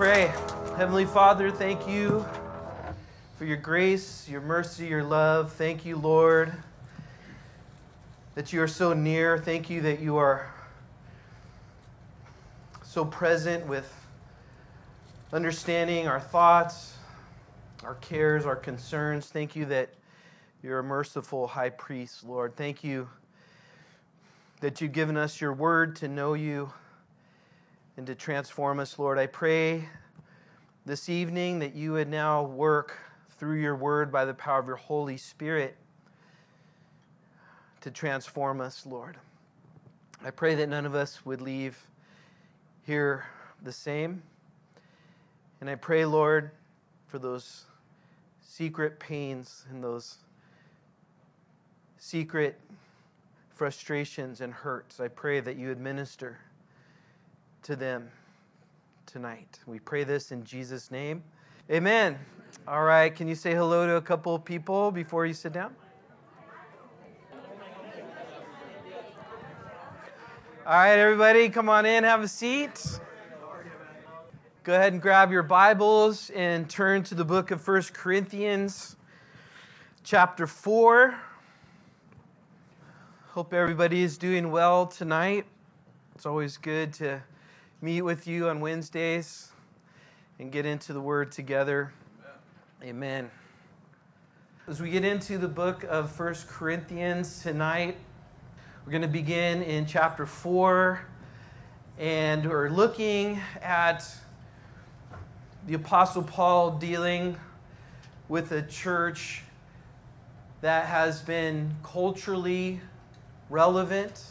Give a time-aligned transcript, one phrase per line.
[0.00, 0.32] pray.
[0.78, 2.24] Heavenly Father, thank you
[3.36, 5.52] for your grace, your mercy, your love.
[5.52, 6.54] Thank you, Lord,
[8.34, 9.36] that you are so near.
[9.36, 10.50] Thank you that you are
[12.82, 13.94] so present with
[15.34, 16.94] understanding our thoughts,
[17.84, 19.26] our cares, our concerns.
[19.26, 19.90] Thank you that
[20.62, 22.56] you're a merciful high priest, Lord.
[22.56, 23.06] Thank you
[24.60, 26.72] that you've given us your word to know you
[28.00, 29.18] and to transform us, Lord.
[29.18, 29.86] I pray
[30.86, 32.96] this evening that you would now work
[33.36, 35.76] through your word by the power of your Holy Spirit
[37.82, 39.18] to transform us, Lord.
[40.24, 41.78] I pray that none of us would leave
[42.86, 43.26] here
[43.62, 44.22] the same.
[45.60, 46.52] And I pray, Lord,
[47.06, 47.66] for those
[48.40, 50.16] secret pains and those
[51.98, 52.58] secret
[53.50, 55.00] frustrations and hurts.
[55.00, 56.38] I pray that you administer
[57.70, 58.10] to them
[59.06, 59.60] tonight.
[59.64, 61.22] We pray this in Jesus' name.
[61.70, 62.18] Amen.
[62.66, 65.72] All right, can you say hello to a couple of people before you sit down?
[70.66, 72.98] All right, everybody, come on in, have a seat.
[74.64, 78.96] Go ahead and grab your Bibles and turn to the book of First Corinthians,
[80.02, 81.14] chapter 4.
[83.28, 85.46] Hope everybody is doing well tonight.
[86.16, 87.22] It's always good to
[87.82, 89.50] meet with you on Wednesdays
[90.38, 91.90] and get into the Word together.
[92.82, 93.30] Amen.
[94.68, 97.96] As we get into the book of First Corinthians tonight,
[98.84, 101.00] we're going to begin in chapter 4,
[101.98, 104.06] and we're looking at
[105.66, 107.34] the Apostle Paul dealing
[108.28, 109.42] with a church
[110.60, 112.78] that has been culturally
[113.48, 114.22] relevant,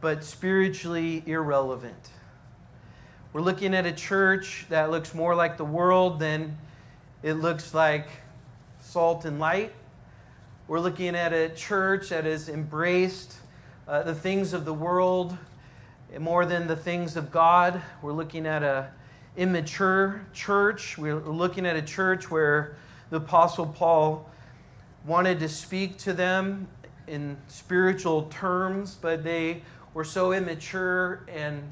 [0.00, 2.08] but spiritually irrelevant.
[3.32, 6.58] We're looking at a church that looks more like the world than
[7.22, 8.06] it looks like
[8.82, 9.72] salt and light.
[10.68, 13.36] We're looking at a church that has embraced
[13.88, 15.34] uh, the things of the world
[16.20, 17.80] more than the things of God.
[18.02, 18.90] We're looking at a
[19.38, 20.98] immature church.
[20.98, 22.76] We're looking at a church where
[23.08, 24.28] the apostle Paul
[25.06, 26.68] wanted to speak to them
[27.06, 29.62] in spiritual terms, but they
[29.94, 31.62] were so immature and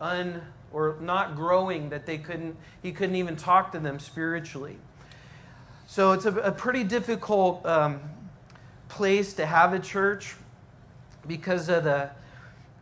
[0.00, 4.76] un or not growing that they couldn't he couldn't even talk to them spiritually.
[5.86, 8.00] So it's a, a pretty difficult um,
[8.88, 10.34] place to have a church
[11.26, 12.10] because of the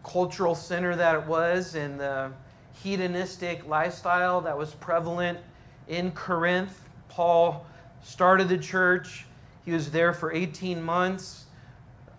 [0.04, 2.32] cultural center that it was and the
[2.82, 5.38] hedonistic lifestyle that was prevalent
[5.88, 6.88] in corinth.
[7.08, 7.66] Paul
[8.02, 9.26] started the church.
[9.64, 11.44] He was there for 18 months.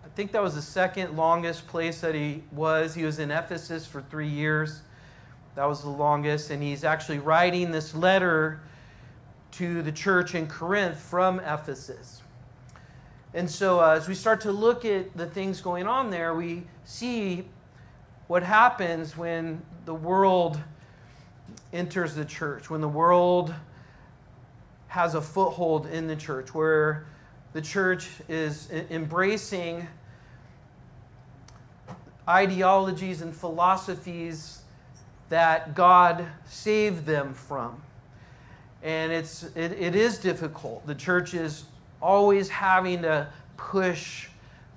[0.04, 2.94] I think that was the second longest place that he was.
[2.94, 4.82] He was in ephesus for three years
[5.54, 6.50] that was the longest.
[6.50, 8.60] And he's actually writing this letter
[9.52, 12.22] to the church in Corinth from Ephesus.
[13.34, 16.64] And so, uh, as we start to look at the things going on there, we
[16.84, 17.44] see
[18.26, 20.58] what happens when the world
[21.72, 23.54] enters the church, when the world
[24.88, 27.06] has a foothold in the church, where
[27.52, 29.86] the church is embracing
[32.28, 34.61] ideologies and philosophies
[35.32, 37.80] that God saved them from.
[38.82, 40.86] And it's, it, it is difficult.
[40.86, 41.64] The church is
[42.02, 43.26] always having to
[43.56, 44.28] push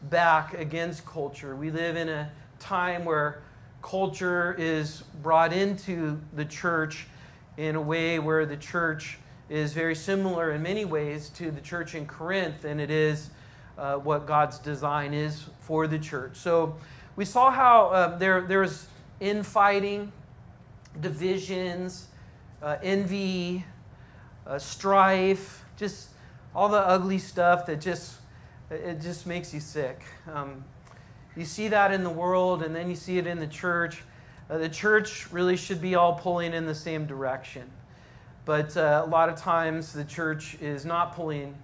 [0.04, 1.58] back against culture.
[1.58, 3.42] We live in a time where
[3.82, 7.08] culture is brought into the church
[7.58, 9.18] in a way where the church
[9.50, 13.30] is very similar in many ways to the church in Corinth, and it is
[13.78, 16.38] uh, what God's design is for the church.
[16.38, 16.78] So
[17.18, 18.88] we saw how uh, there, there was
[19.20, 20.14] infighting
[21.02, 22.08] divisions,
[22.62, 23.66] uh, envy,
[24.48, 26.10] uh, strife, just
[26.54, 28.16] all the ugly stuff that just
[28.72, 30.02] it just makes you sick.
[30.34, 30.64] Um,
[31.36, 34.04] you see that in the world, and then you see it in the church.
[34.50, 37.70] Uh, the church really should be all pulling in the same direction,
[38.46, 41.56] but uh, a lot of times the church is not pulling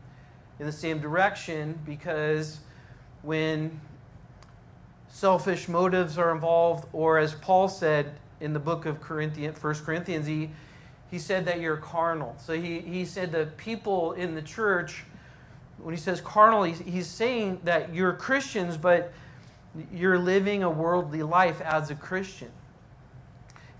[0.59, 2.59] in the same direction because
[3.23, 3.79] when
[5.09, 10.25] selfish motives are involved, or as Paul said, in the book of Corinthians, First Corinthians,
[10.25, 10.49] he,
[11.09, 12.35] he said that you're carnal.
[12.39, 15.03] So he, he said the people in the church,
[15.77, 19.13] when he says carnal, he's, he's saying that you're Christians, but
[19.93, 22.49] you're living a worldly life as a Christian.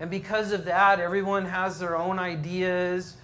[0.00, 3.16] And because of that, everyone has their own ideas,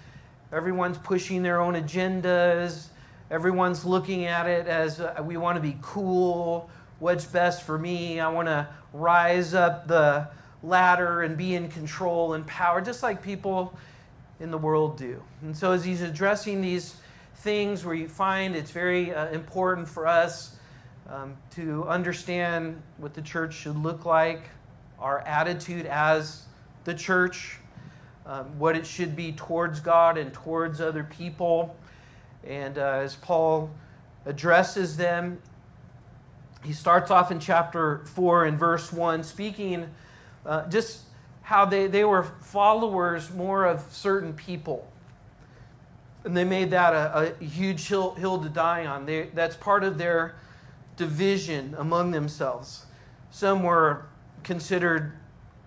[0.51, 2.87] everyone's pushing their own agendas,
[3.31, 6.69] everyone's looking at it as uh, we want to be cool,
[6.99, 10.29] what's best for me, I want to rise up the
[10.63, 13.77] ladder and be in control and power, just like people
[14.39, 15.21] in the world do.
[15.41, 16.95] And so, as he's addressing these
[17.35, 20.55] things where you find it's very uh, important for us
[21.09, 24.43] um, to understand what the church should look like,
[24.99, 26.43] our attitude as
[26.83, 27.57] the church,
[28.25, 31.75] um, what it should be towards God and towards other people.
[32.45, 33.71] And uh, as Paul
[34.25, 35.41] addresses them,
[36.63, 39.89] he starts off in chapter 4 and verse 1, speaking
[40.49, 41.01] uh, just
[41.43, 44.91] how they, they were followers more of certain people.
[46.23, 49.05] And they made that a, a huge hill, hill to die on.
[49.05, 50.35] They, that's part of their
[50.97, 52.85] division among themselves.
[53.31, 54.07] Some were
[54.43, 55.13] considered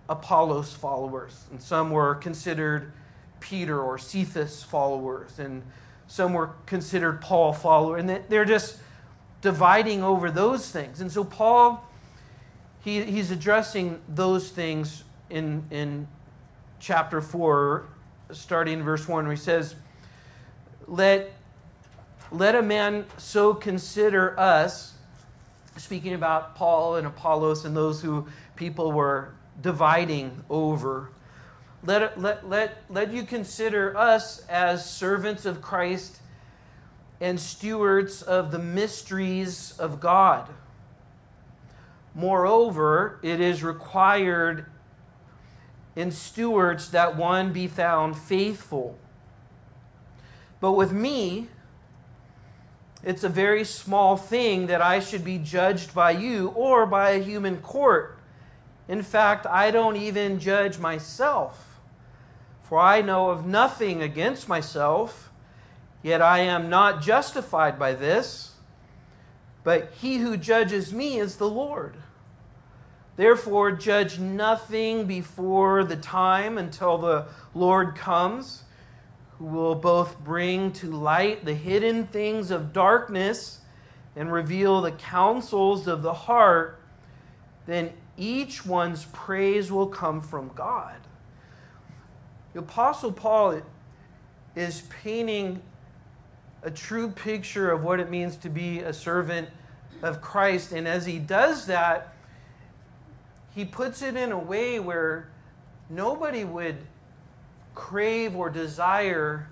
[0.09, 2.91] Apollos followers, and some were considered
[3.39, 5.63] Peter or Cephas followers, and
[6.07, 8.01] some were considered Paul followers.
[8.01, 8.77] And they're just
[9.41, 11.01] dividing over those things.
[11.01, 11.89] And so Paul,
[12.83, 16.07] he, he's addressing those things in, in
[16.79, 17.85] chapter 4,
[18.31, 19.75] starting in verse 1, where he says,
[20.87, 21.31] Let,
[22.31, 24.93] let a man so consider us
[25.77, 31.09] speaking about Paul and Apollos and those who people were dividing over.
[31.85, 36.19] Let, let, let, let you consider us as servants of Christ
[37.21, 40.49] and stewards of the mysteries of God.
[42.15, 44.67] Moreover, it is required
[45.95, 48.97] in stewards that one be found faithful.
[50.59, 51.49] But with me,
[53.03, 57.23] it's a very small thing that I should be judged by you or by a
[57.23, 58.17] human court.
[58.87, 61.79] In fact, I don't even judge myself,
[62.61, 65.31] for I know of nothing against myself,
[66.01, 68.51] yet I am not justified by this.
[69.63, 71.95] But he who judges me is the Lord.
[73.15, 78.63] Therefore, judge nothing before the time until the Lord comes
[79.37, 83.59] who will both bring to light the hidden things of darkness
[84.15, 86.79] and reveal the counsels of the heart,
[87.65, 90.95] then each one's praise will come from God.
[92.53, 93.61] The Apostle Paul
[94.55, 95.61] is painting
[96.61, 99.49] a true picture of what it means to be a servant
[100.01, 100.71] of Christ.
[100.71, 102.12] And as he does that,
[103.55, 105.29] he puts it in a way where
[105.89, 106.77] nobody would
[107.75, 109.47] crave or desire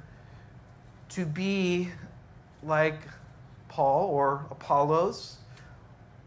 [1.10, 1.90] to be
[2.64, 3.00] like
[3.68, 5.38] Paul or Apollos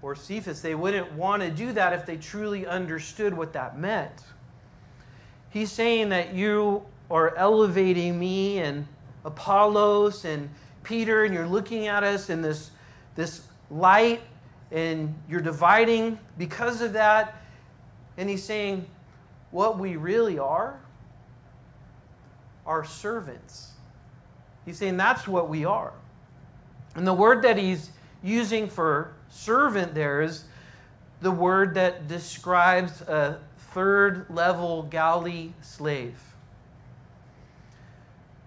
[0.02, 0.60] or Cephas.
[0.60, 4.12] They wouldn't want to do that if they truly understood what that meant.
[5.50, 8.86] He's saying that you are elevating me and
[9.24, 10.50] Apollos and
[10.82, 12.70] Peter, and you're looking at us in this,
[13.14, 14.20] this light,
[14.70, 17.34] and you're dividing because of that.
[18.16, 18.86] And he's saying,
[19.50, 20.80] what we really are
[22.66, 23.72] are servants.
[24.64, 25.92] He's saying that's what we are.
[26.94, 27.90] And the word that he's
[28.22, 30.44] using for servant there is
[31.20, 33.38] the word that describes a
[33.72, 36.18] third level galley slave.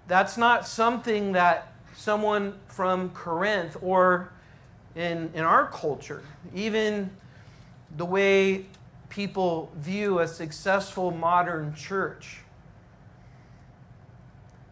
[0.08, 4.32] That's not something that someone from Corinth or
[4.96, 6.24] in, in our culture,
[6.56, 7.10] even
[7.98, 8.66] the way
[9.10, 12.40] people view a successful modern church,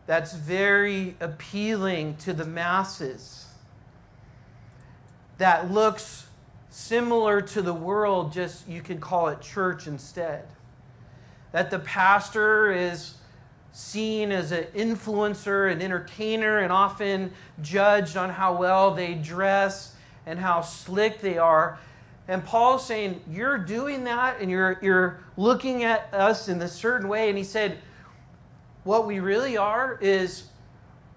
[0.07, 3.45] that's very appealing to the masses,
[5.37, 6.27] that looks
[6.69, 10.45] similar to the world, just you could call it church instead.
[11.51, 13.15] That the pastor is
[13.71, 20.39] seen as an influencer, an entertainer, and often judged on how well they dress and
[20.39, 21.77] how slick they are.
[22.27, 27.07] And Paul's saying, You're doing that and you're, you're looking at us in this certain
[27.07, 27.29] way.
[27.29, 27.79] And he said,
[28.85, 30.43] what we really are is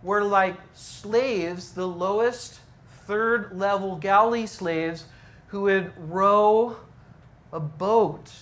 [0.03, 2.61] we're like slaves, the lowest
[3.07, 5.05] third level galley slaves
[5.49, 6.77] who would row
[7.53, 8.33] a boat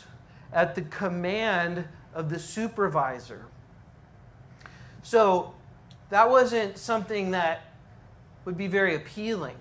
[0.53, 3.45] at the command of the supervisor.
[5.03, 5.55] So
[6.11, 7.73] that wasn't something that
[8.45, 9.57] would be very appealing.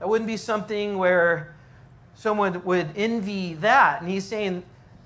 [0.00, 1.54] That wouldn't be something where
[2.14, 4.00] someone would envy that.
[4.00, 4.64] And he's saying,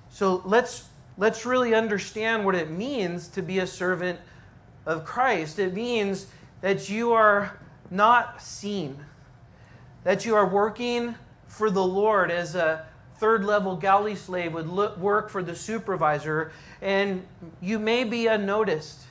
[0.09, 4.19] so let's let's really understand what it means to be a servant
[4.87, 5.59] of Christ.
[5.59, 6.27] It means
[6.61, 7.59] that you are
[7.91, 8.99] not seen,
[10.03, 11.15] that you are working
[11.47, 12.87] for the Lord as a
[13.19, 17.25] third level galley slave would look, work for the supervisor, and
[17.61, 19.03] you may be unnoticed.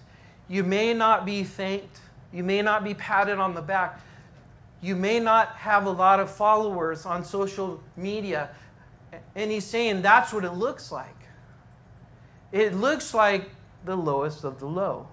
[0.49, 1.99] You may not be thanked.
[2.33, 4.01] You may not be patted on the back.
[4.83, 8.49] You may not have a lot of followers on social media.
[9.33, 11.15] And he's saying that's what it looks like.
[12.51, 13.49] It looks like
[13.85, 15.07] the lowest of the low.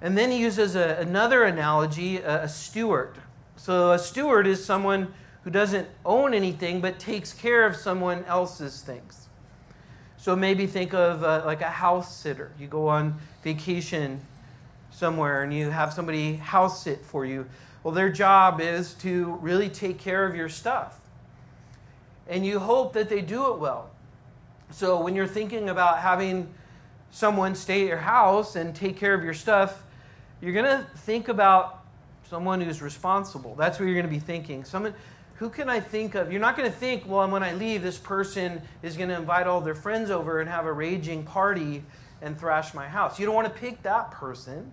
[0.00, 3.18] And then he uses a, another analogy, a, a steward.
[3.56, 8.82] So a steward is someone who doesn't own anything but takes care of someone else's
[8.82, 9.28] things.
[10.16, 12.52] So maybe think of uh, like a house sitter.
[12.56, 14.20] You go on vacation
[14.92, 17.46] somewhere and you have somebody house sit for you.
[17.82, 21.00] Well, their job is to really take care of your stuff.
[22.28, 23.90] And you hope that they do it well.
[24.70, 26.52] So when you're thinking about having
[27.10, 29.82] someone stay at your house and take care of your stuff,
[30.40, 31.84] you're going to think about
[32.30, 33.54] someone who's responsible.
[33.56, 34.64] That's what you're going to be thinking.
[34.64, 34.94] Someone
[35.34, 36.30] who can I think of?
[36.30, 39.48] You're not going to think, well, when I leave, this person is going to invite
[39.48, 41.82] all their friends over and have a raging party
[42.20, 43.18] and thrash my house.
[43.18, 44.70] You don't want to pick that person.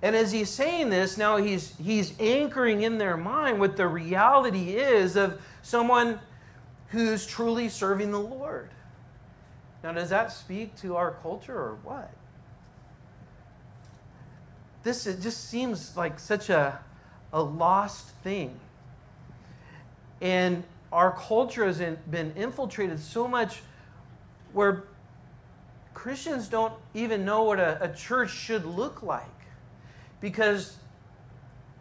[0.00, 4.76] And as he's saying this, now he's, he's anchoring in their mind what the reality
[4.76, 6.20] is of someone
[6.88, 8.70] who's truly serving the Lord.
[9.82, 12.10] Now, does that speak to our culture or what?
[14.84, 16.78] This it just seems like such a,
[17.32, 18.58] a lost thing.
[20.20, 20.62] And
[20.92, 23.62] our culture has been infiltrated so much
[24.52, 24.84] where
[25.92, 29.37] Christians don't even know what a, a church should look like
[30.20, 30.76] because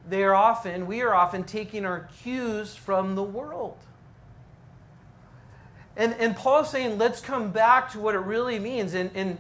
[0.08, 3.78] they are often, we are often taking our cues from the world.
[5.96, 8.94] And, and Paul is saying, let's come back to what it really means.
[8.94, 9.38] And, and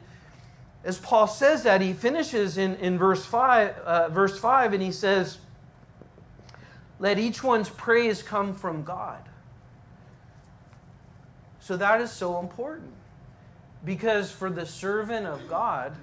[0.84, 4.92] as Paul says that, he finishes in, in verse, five, uh, verse 5 and he
[4.92, 5.38] says,
[7.00, 9.22] Let each one's praise come from God.
[11.60, 12.94] So that is so important.
[13.86, 15.96] Because for the servant of God,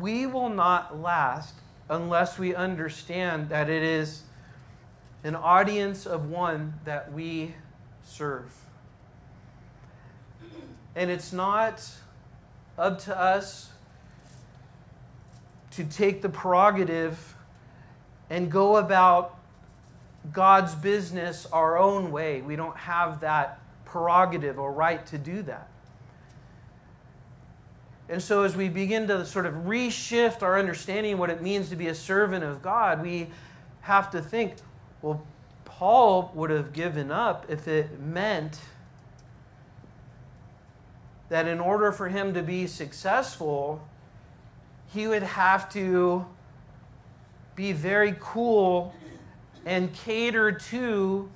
[0.00, 1.54] we will not last
[1.88, 4.22] unless we understand that it is
[5.24, 7.54] an audience of one that we
[8.04, 8.52] serve.
[10.94, 11.84] And it's not
[12.78, 13.70] up to us
[15.72, 17.34] to take the prerogative
[18.30, 19.38] and go about
[20.32, 22.40] God's business our own way.
[22.40, 25.68] We don't have that prerogative or right to do that.
[28.08, 31.70] And so, as we begin to sort of reshift our understanding of what it means
[31.70, 33.28] to be a servant of God, we
[33.80, 34.54] have to think
[35.02, 35.24] well,
[35.64, 38.60] Paul would have given up if it meant
[41.28, 43.86] that in order for him to be successful,
[44.92, 46.24] he would have to
[47.56, 48.94] be very cool
[49.64, 51.28] and cater to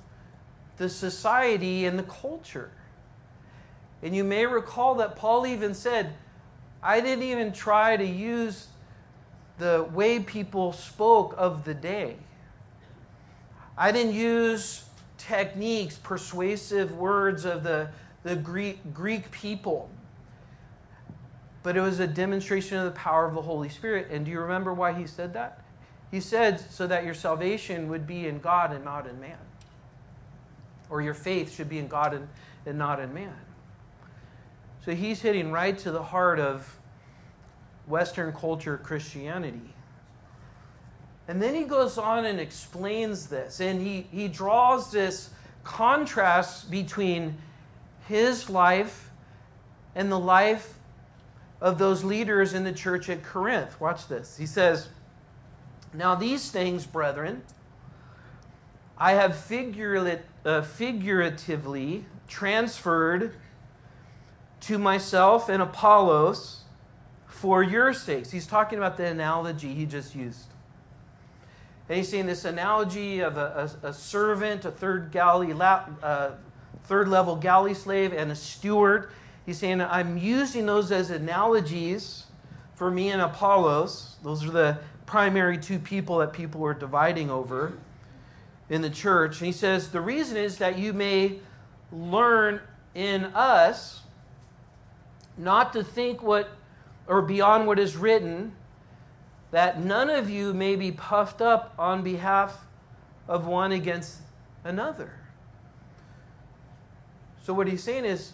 [0.77, 2.71] the society and the culture.
[4.01, 6.13] And you may recall that Paul even said,
[6.83, 8.67] I didn't even try to use
[9.57, 12.15] the way people spoke of the day.
[13.77, 14.85] I didn't use
[15.17, 17.89] techniques, persuasive words of the,
[18.23, 19.89] the Greek, Greek people.
[21.63, 24.07] But it was a demonstration of the power of the Holy Spirit.
[24.09, 25.61] And do you remember why he said that?
[26.09, 29.37] He said, so that your salvation would be in God and not in man.
[30.89, 32.27] Or your faith should be in God and,
[32.65, 33.35] and not in man.
[34.83, 36.77] So he's hitting right to the heart of
[37.87, 39.73] Western culture Christianity.
[41.27, 45.29] And then he goes on and explains this, and he, he draws this
[45.63, 47.37] contrast between
[48.07, 49.11] his life
[49.95, 50.73] and the life
[51.61, 53.79] of those leaders in the church at Corinth.
[53.79, 54.35] Watch this.
[54.35, 54.89] He says,
[55.93, 57.43] Now these things, brethren,
[58.97, 63.35] I have uh, figuratively transferred
[64.61, 66.61] to myself and Apollos
[67.27, 68.31] for your sakes.
[68.31, 70.47] He's talking about the analogy he just used.
[71.89, 76.31] And he's saying this analogy of a, a, a servant, a third galley, uh,
[76.85, 79.11] third level galley slave, and a steward.
[79.45, 82.25] He's saying, I'm using those as analogies
[82.75, 84.17] for me and Apollos.
[84.23, 87.73] Those are the primary two people that people were dividing over
[88.69, 89.39] in the church.
[89.39, 91.39] And he says, The reason is that you may
[91.91, 92.61] learn
[92.93, 94.00] in us
[95.37, 96.49] not to think what
[97.07, 98.53] or beyond what is written
[99.51, 102.65] that none of you may be puffed up on behalf
[103.27, 104.19] of one against
[104.63, 105.13] another.
[107.43, 108.33] So, what he's saying is,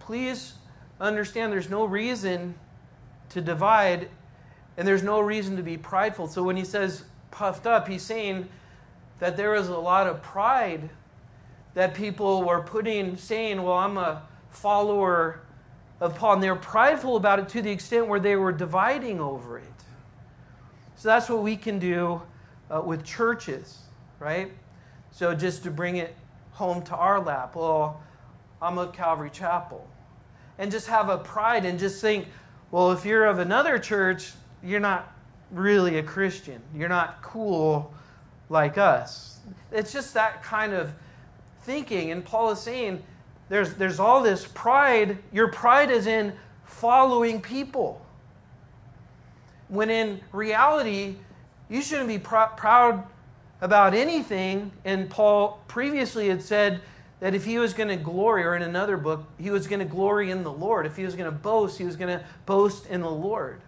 [0.00, 0.54] please
[1.00, 2.54] understand there's no reason
[3.30, 4.08] to divide
[4.76, 6.26] and there's no reason to be prideful.
[6.26, 8.48] So, when he says puffed up, he's saying
[9.20, 10.90] that there was a lot of pride
[11.74, 15.43] that people were putting, saying, Well, I'm a follower
[16.04, 16.34] of Paul.
[16.34, 19.64] And they're prideful about it to the extent where they were dividing over it.
[20.96, 22.20] So that's what we can do
[22.70, 23.78] uh, with churches.
[24.18, 24.52] right?
[25.10, 26.14] So just to bring it
[26.52, 28.00] home to our lap, well,
[28.60, 29.88] I'm of Calvary Chapel.
[30.58, 32.28] And just have a pride and just think,
[32.70, 34.32] well, if you're of another church,
[34.62, 35.12] you're not
[35.50, 36.60] really a Christian.
[36.74, 37.92] You're not cool
[38.48, 39.38] like us.
[39.72, 40.92] It's just that kind of
[41.62, 42.12] thinking.
[42.12, 43.02] And Paul is saying
[43.48, 45.18] there's, there's all this pride.
[45.32, 46.32] Your pride is in
[46.64, 48.04] following people.
[49.68, 51.16] When in reality,
[51.68, 53.06] you shouldn't be pr- proud
[53.60, 54.72] about anything.
[54.84, 56.80] And Paul previously had said
[57.20, 59.86] that if he was going to glory, or in another book, he was going to
[59.86, 60.84] glory in the Lord.
[60.84, 63.60] If he was going to boast, he was going to boast in the Lord.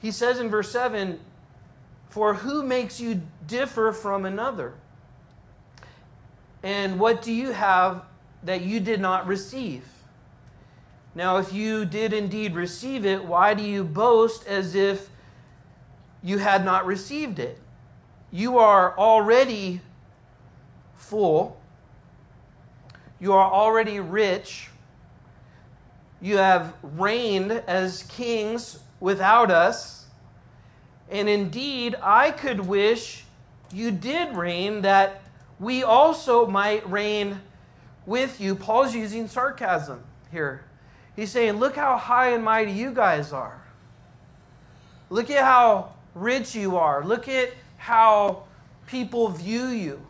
[0.00, 1.20] He says in verse 7
[2.08, 4.74] For who makes you differ from another?
[6.62, 8.02] And what do you have
[8.42, 9.84] that you did not receive?
[11.14, 15.10] Now, if you did indeed receive it, why do you boast as if
[16.22, 17.58] you had not received it?
[18.30, 19.80] You are already
[20.94, 21.60] full.
[23.20, 24.70] You are already rich.
[26.20, 30.06] You have reigned as kings without us.
[31.10, 33.24] And indeed, I could wish
[33.70, 35.21] you did reign that
[35.62, 37.40] we also might reign
[38.04, 38.56] with you.
[38.56, 40.02] Paul's using sarcasm
[40.32, 40.64] here.
[41.14, 43.62] He's saying, Look how high and mighty you guys are.
[45.08, 47.04] Look at how rich you are.
[47.04, 48.42] Look at how
[48.88, 50.04] people view you.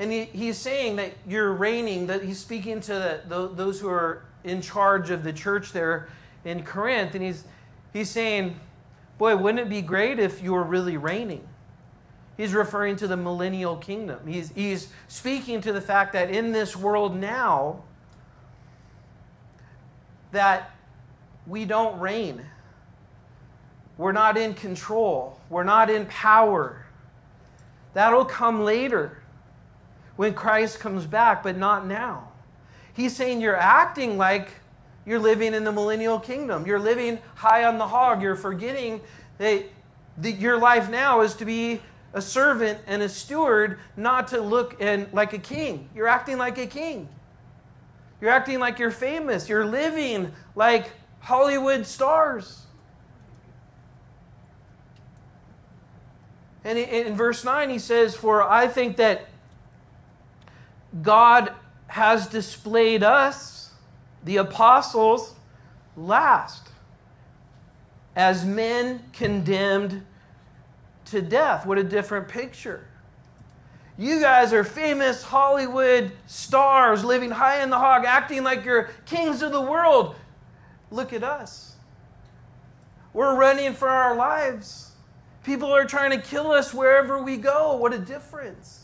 [0.00, 3.88] And he, he's saying that you're reigning, that he's speaking to the, the, those who
[3.88, 6.08] are in charge of the church there
[6.44, 7.14] in Corinth.
[7.14, 7.44] And he's,
[7.92, 8.58] he's saying,
[9.18, 11.46] Boy, wouldn't it be great if you were really reigning?
[12.36, 14.26] He's referring to the millennial kingdom.
[14.26, 17.82] He's, he's speaking to the fact that in this world now,
[20.32, 20.72] that
[21.46, 22.44] we don't reign.
[23.96, 25.38] We're not in control.
[25.48, 26.84] We're not in power.
[27.92, 29.22] That'll come later
[30.16, 32.32] when Christ comes back, but not now.
[32.94, 34.48] He's saying you're acting like
[35.06, 36.66] you're living in the millennial kingdom.
[36.66, 38.20] You're living high on the hog.
[38.22, 39.00] You're forgetting
[39.38, 39.64] that
[40.18, 41.80] that your life now is to be
[42.14, 45.88] a servant and a steward, not to look and like a king.
[45.94, 47.08] You're acting like a king.
[48.20, 49.48] You're acting like you're famous.
[49.48, 52.62] You're living like Hollywood stars.
[56.62, 59.28] And in verse 9, he says, For I think that
[61.02, 61.52] God
[61.88, 63.72] has displayed us,
[64.24, 65.34] the apostles,
[65.96, 66.68] last
[68.16, 70.06] as men condemned
[71.06, 71.66] to death.
[71.66, 72.86] What a different picture.
[73.96, 79.42] You guys are famous Hollywood stars living high in the hog, acting like you're kings
[79.42, 80.16] of the world.
[80.90, 81.76] Look at us.
[83.12, 84.90] We're running for our lives.
[85.44, 87.76] People are trying to kill us wherever we go.
[87.76, 88.80] What a difference.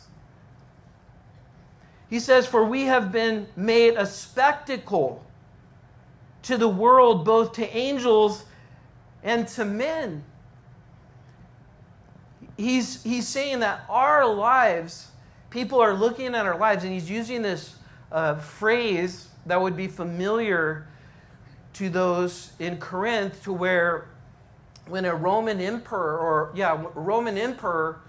[2.08, 5.24] He says, For we have been made a spectacle
[6.42, 8.44] to the world, both to angels
[9.22, 10.24] and to men
[12.60, 15.08] he's, he's saying that our lives,
[15.50, 17.74] people are looking at our lives, and he's using this
[18.12, 20.86] uh, phrase that would be familiar
[21.74, 24.08] to those in Corinth, to where
[24.86, 28.00] when a Roman emperor, or yeah, Roman emperor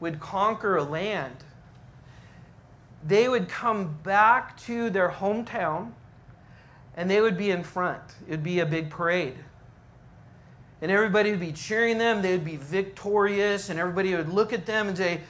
[0.00, 1.36] would conquer a land,
[3.04, 5.92] they would come back to their hometown
[6.96, 8.02] and they would be in front.
[8.26, 9.36] It would be a big parade
[10.82, 12.22] and everybody would be cheering them.
[12.22, 15.20] They would be victorious, and everybody would look at them and say,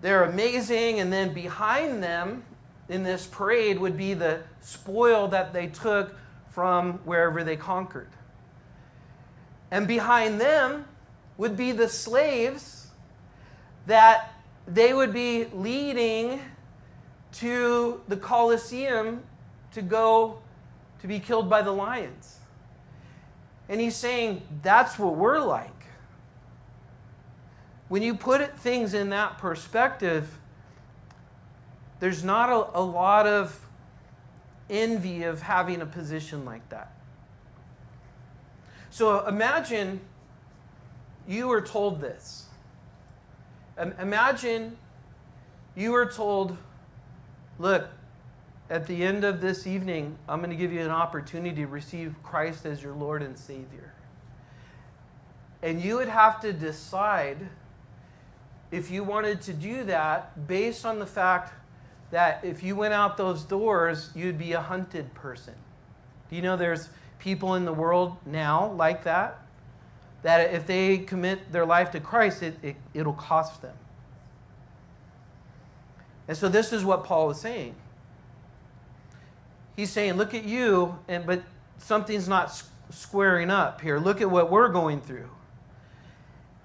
[0.00, 1.00] They're amazing.
[1.00, 2.44] And then behind them
[2.88, 6.14] in this parade would be the spoil that they took
[6.50, 8.08] from wherever they conquered.
[9.70, 10.86] And behind them
[11.36, 12.88] would be the slaves
[13.86, 14.34] that
[14.66, 16.40] they would be leading
[17.32, 19.22] to the Colosseum
[19.72, 20.38] to go
[21.00, 22.38] to be killed by the lions.
[23.68, 25.70] And he's saying that's what we're like.
[27.88, 30.38] When you put things in that perspective,
[32.00, 33.64] there's not a, a lot of
[34.68, 36.92] envy of having a position like that.
[38.90, 40.00] So imagine
[41.26, 42.46] you were told this.
[43.98, 44.76] Imagine
[45.74, 46.56] you were told,
[47.58, 47.88] look,
[48.70, 52.14] at the end of this evening, I'm going to give you an opportunity to receive
[52.22, 53.92] Christ as your Lord and Savior.
[55.62, 57.38] And you would have to decide
[58.70, 61.52] if you wanted to do that based on the fact
[62.10, 65.54] that if you went out those doors, you'd be a hunted person.
[66.30, 69.44] Do you know there's people in the world now like that?
[70.24, 73.76] that if they commit their life to Christ, it, it, it'll cost them.
[76.26, 77.74] And so this is what Paul is saying.
[79.76, 81.42] He's saying, look at you, and but
[81.78, 83.98] something's not squaring up here.
[83.98, 85.28] Look at what we're going through.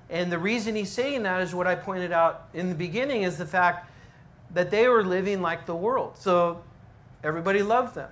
[0.09, 3.37] And the reason he's saying that is what I pointed out in the beginning is
[3.37, 3.91] the fact
[4.53, 6.17] that they were living like the world.
[6.17, 6.63] So
[7.23, 8.09] everybody loved them.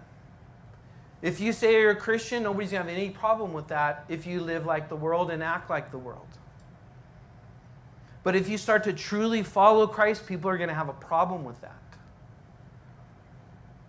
[1.22, 4.28] If you say you're a Christian, nobody's going to have any problem with that if
[4.28, 6.28] you live like the world and act like the world.
[8.24, 11.44] But if you start to truly follow Christ, people are going to have a problem
[11.44, 11.82] with that.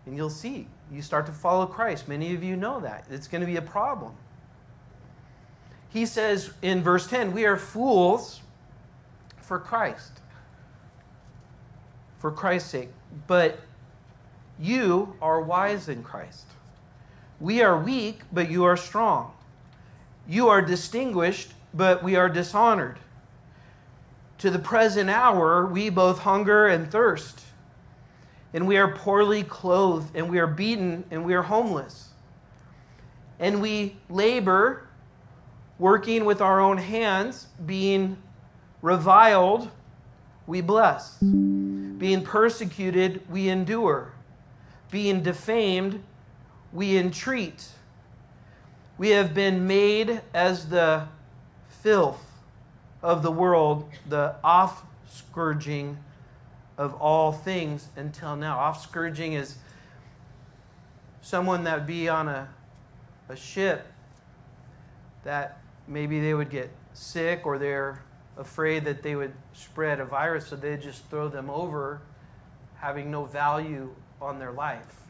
[0.07, 0.66] And you'll see.
[0.92, 2.09] You start to follow Christ.
[2.09, 3.05] Many of you know that.
[3.11, 4.14] It's going to be a problem.
[5.90, 8.40] He says in verse 10, We are fools
[9.40, 10.20] for Christ.
[12.18, 12.90] For Christ's sake.
[13.27, 13.61] But
[14.59, 16.46] you are wise in Christ.
[17.40, 19.33] We are weak, but you are strong.
[20.27, 22.98] You are distinguished, but we are dishonored.
[24.38, 27.40] To the present hour, we both hunger and thirst,
[28.52, 32.08] and we are poorly clothed, and we are beaten, and we are homeless.
[33.38, 34.88] And we labor,
[35.78, 38.16] working with our own hands, being
[38.82, 39.70] reviled,
[40.46, 41.18] we bless.
[41.18, 44.12] Being persecuted, we endure.
[44.90, 46.02] Being defamed,
[46.72, 47.68] we entreat.
[48.96, 51.06] We have been made as the
[51.68, 52.24] filth
[53.02, 55.98] of the world, the off scourging
[56.78, 58.58] of all things until now.
[58.58, 59.56] Off scourging is
[61.20, 62.48] someone that would be on a,
[63.28, 63.86] a ship
[65.24, 68.02] that maybe they would get sick or they're
[68.36, 72.00] afraid that they would spread a virus, so they just throw them over,
[72.76, 75.00] having no value on their life.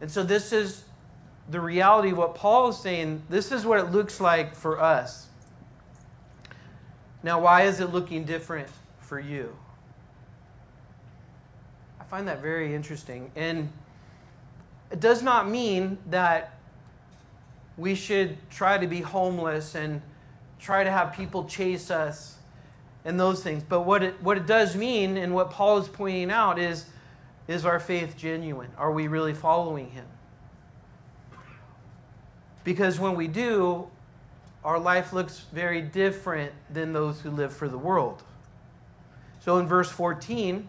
[0.00, 0.84] And so, this is
[1.50, 3.22] the reality of what Paul is saying.
[3.28, 5.28] This is what it looks like for us.
[7.22, 8.68] Now, why is it looking different
[9.00, 9.54] for you?
[12.06, 13.32] I find that very interesting.
[13.34, 13.68] And
[14.92, 16.56] it does not mean that
[17.76, 20.00] we should try to be homeless and
[20.60, 22.38] try to have people chase us
[23.04, 23.64] and those things.
[23.68, 26.86] But what it, what it does mean, and what Paul is pointing out, is
[27.48, 28.70] is our faith genuine?
[28.76, 30.06] Are we really following him?
[32.64, 33.88] Because when we do,
[34.64, 38.24] our life looks very different than those who live for the world.
[39.40, 40.66] So in verse 14,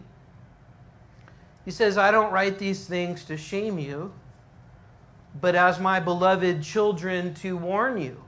[1.68, 4.10] he says, I don't write these things to shame you,
[5.38, 8.24] but as my beloved children to warn you.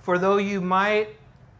[0.00, 1.10] For though you might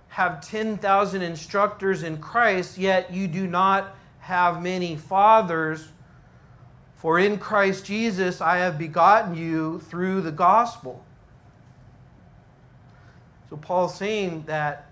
[0.08, 5.86] have 10,000 instructors in Christ, yet you do not have many fathers,
[6.96, 11.04] for in Christ Jesus I have begotten you through the gospel.
[13.48, 14.90] So Paul's saying that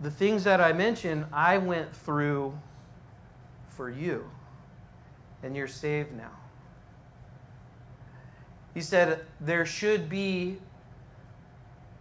[0.00, 2.58] the things that I mentioned, I went through
[3.68, 4.30] for you,
[5.42, 6.32] and you're saved now.
[8.74, 10.58] He said, There should be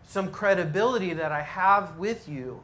[0.08, 2.62] some credibility that I have with you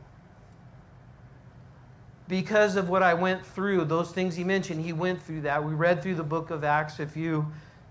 [2.27, 5.63] because of what I went through, those things he mentioned, he went through that.
[5.63, 6.99] We read through the book of Acts.
[6.99, 7.45] If you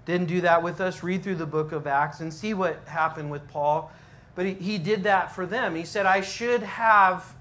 [0.07, 3.31] didn't do that with us, read through the book of Acts and see what happened
[3.31, 3.93] with Paul.
[4.35, 5.75] But he, he did that for them.
[5.75, 7.35] He said, I should have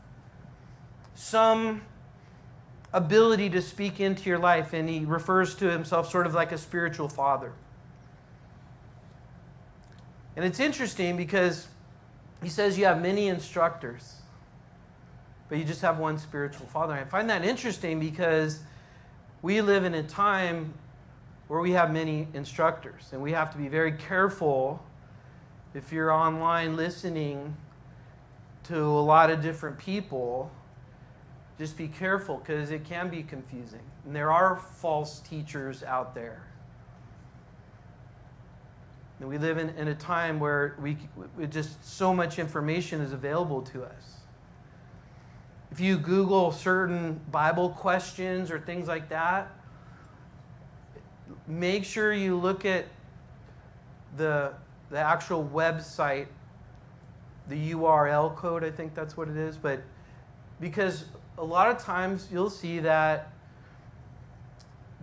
[1.16, 1.82] some
[2.92, 4.74] ability to speak into your life.
[4.74, 7.54] And he refers to himself sort of like a spiritual father.
[10.36, 11.68] And it's interesting because
[12.42, 14.16] he says you have many instructors
[15.54, 16.94] but you just have one spiritual father.
[16.94, 18.60] And I find that interesting because
[19.44, 20.74] we live in a time
[21.48, 24.84] where we have many instructors, and we have to be very careful
[25.74, 27.56] if you're online listening
[28.66, 30.52] to a lot of different people.
[31.60, 33.82] Just be careful because it can be confusing.
[34.06, 36.44] And there are false teachers out there.
[39.20, 40.98] And we live in, in a time where we,
[41.50, 44.14] just so much information is available to us
[45.74, 49.52] if you Google certain Bible questions or things like that,
[51.48, 52.86] make sure you look at
[54.16, 54.54] the,
[54.94, 56.28] the actual website,
[57.50, 59.58] the URL code, I think that's what it is.
[59.58, 59.82] But
[60.62, 61.06] because
[61.40, 63.32] a lot of times you'll see that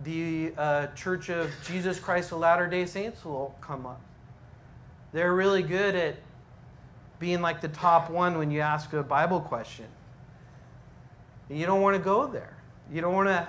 [0.05, 3.99] the uh, Church of Jesus Christ of Latter day Saints will come up.
[5.11, 6.15] They're really good at
[7.19, 9.87] being like the top one when you ask a Bible question.
[11.49, 12.55] You don't want to go there.
[12.89, 13.45] You don't want to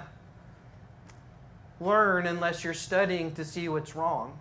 [1.78, 4.36] learn unless you're studying to see what's wrong.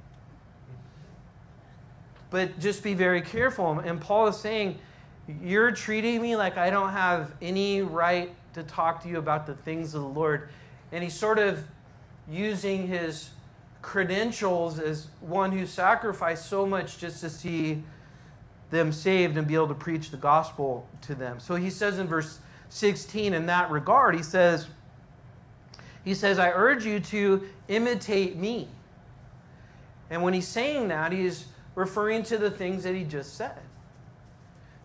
[2.32, 3.78] But just be very careful.
[3.80, 4.80] And Paul is saying,
[5.44, 9.54] You're treating me like I don't have any right to talk to you about the
[9.54, 10.50] things of the Lord.
[10.92, 11.64] And he's sort of
[12.28, 13.30] using his
[13.82, 17.84] credentials as one who sacrificed so much just to see
[18.70, 21.40] them saved and be able to preach the gospel to them.
[21.40, 22.40] So he says in verse
[22.70, 24.68] 16 in that regard, he says,
[26.06, 28.70] he says, I urge you to imitate me.
[30.10, 33.60] And when he's saying that, he's referring to the things that he just said.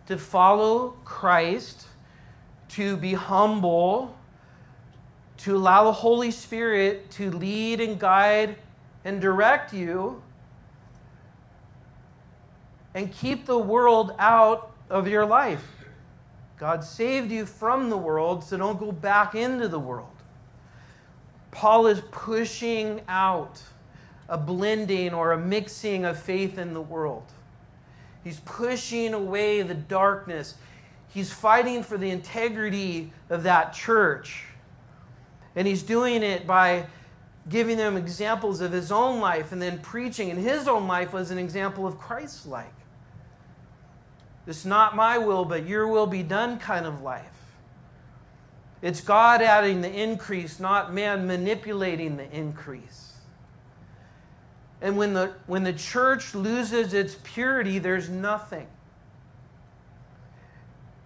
[0.07, 1.87] To follow Christ,
[2.69, 4.15] to be humble,
[5.37, 8.55] to allow the Holy Spirit to lead and guide
[9.05, 10.21] and direct you,
[12.93, 15.65] and keep the world out of your life.
[16.57, 20.09] God saved you from the world, so don't go back into the world.
[21.51, 23.61] Paul is pushing out
[24.29, 27.23] a blending or a mixing of faith in the world.
[28.23, 30.55] He's pushing away the darkness.
[31.13, 34.43] He's fighting for the integrity of that church.
[35.55, 36.85] And he's doing it by
[37.49, 40.29] giving them examples of his own life and then preaching.
[40.29, 42.67] And his own life was an example of Christ's life.
[44.45, 47.25] It's not my will, but your will be done kind of life.
[48.81, 53.06] It's God adding the increase, not man manipulating the increase.
[54.81, 58.67] And when the, when the church loses its purity, there's nothing.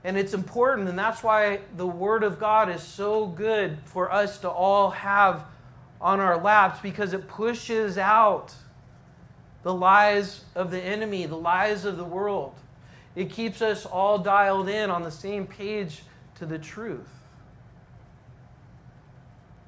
[0.03, 4.39] And it's important, and that's why the Word of God is so good for us
[4.39, 5.45] to all have
[6.01, 8.53] on our laps because it pushes out
[9.63, 12.55] the lies of the enemy, the lies of the world.
[13.15, 16.01] It keeps us all dialed in on the same page
[16.36, 17.10] to the truth.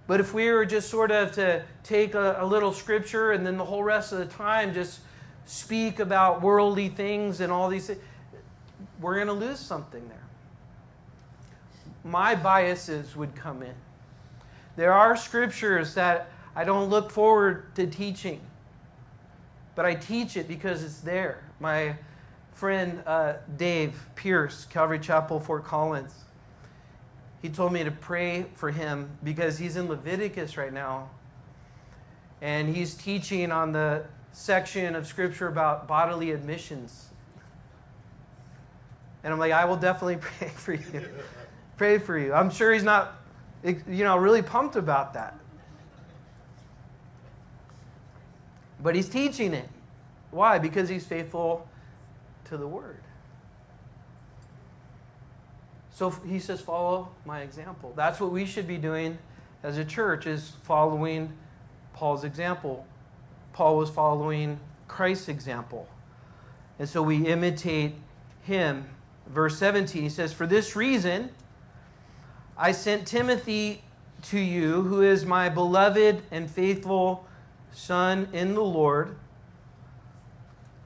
[0.06, 3.58] But if we were just sort of to take a, a, little scripture and then
[3.58, 5.00] the whole rest of the time just
[5.46, 8.00] speak about worldly things and all these things,
[9.00, 10.24] we're going to lose something there.
[12.04, 13.76] My biases would come in.
[14.76, 18.42] There are scriptures that I don't look forward to teaching,
[19.76, 21.44] but I teach it because it's there.
[21.60, 21.96] My
[22.54, 26.14] friend uh, Dave Pierce, Calvary Chapel, Fort Collins,
[27.44, 31.10] he told me to pray for him because he's in Leviticus right now.
[32.42, 37.10] And he's teaching on the section of scripture about bodily admissions.
[39.26, 41.10] And I'm like, I will definitely pray for you.
[41.76, 42.34] pray for you.
[42.34, 43.22] I'm sure he's not,
[43.62, 45.38] you know, really pumped about that.
[48.82, 49.68] But he's teaching it.
[50.32, 50.60] Why?
[50.60, 51.68] Because he's faithful
[52.46, 53.03] to the word.
[55.94, 57.94] So he says, follow my example.
[57.96, 59.18] That's what we should be doing
[59.62, 61.32] as a church is following
[61.94, 62.86] Paul's example.
[63.54, 65.88] Paul was following Christ's example.
[66.80, 67.94] And so we imitate
[68.42, 68.90] him.
[69.28, 71.30] Verse 17, he says, For this reason,
[72.58, 73.84] I sent Timothy
[74.24, 77.28] to you, who is my beloved and faithful
[77.72, 79.16] son in the Lord,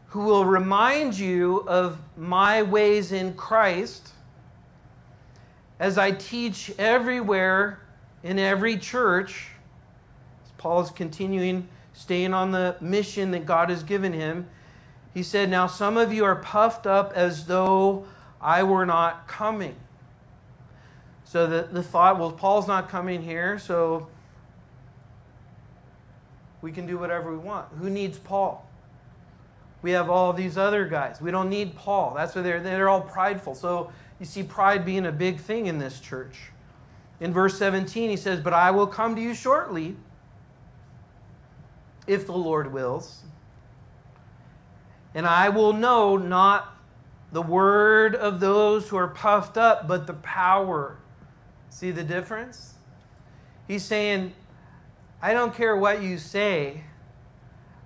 [0.08, 4.12] who will remind you of my ways in Christ
[5.80, 7.80] as I teach everywhere
[8.24, 9.50] in every church,
[10.44, 14.48] as Paul is continuing, staying on the mission that God has given him.
[15.14, 18.06] He said, Now some of you are puffed up as though
[18.40, 19.76] I were not coming.
[21.24, 24.08] So the, the thought, well, Paul's not coming here, so
[26.62, 27.68] we can do whatever we want.
[27.80, 28.66] Who needs Paul?
[29.82, 31.22] We have all these other guys.
[31.22, 32.14] We don't need Paul.
[32.16, 33.56] That's why they're, they're all prideful.
[33.56, 36.52] So you see pride being a big thing in this church.
[37.20, 39.96] In verse 17, he says, But I will come to you shortly,
[42.06, 43.24] if the Lord wills.
[45.14, 46.76] And I will know not
[47.32, 50.98] the word of those who are puffed up, but the power.
[51.70, 52.76] See the difference?
[53.68, 54.34] He's saying,
[55.22, 56.84] I don't care what you say,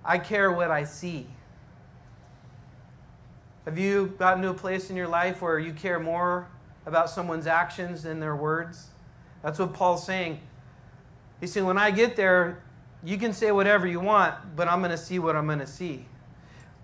[0.04, 1.26] I care what I see.
[3.64, 6.48] Have you gotten to a place in your life where you care more
[6.84, 8.88] about someone's actions than their words?
[9.42, 10.40] That's what Paul's saying.
[11.40, 12.62] He's saying, when I get there,
[13.04, 15.66] you can say whatever you want, but I'm going to see what I'm going to
[15.66, 16.06] see.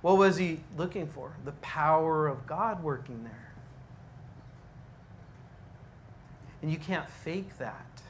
[0.02, 1.32] What was he looking for?
[1.44, 3.52] The power of God working there.
[6.62, 8.02] And you can't fake that.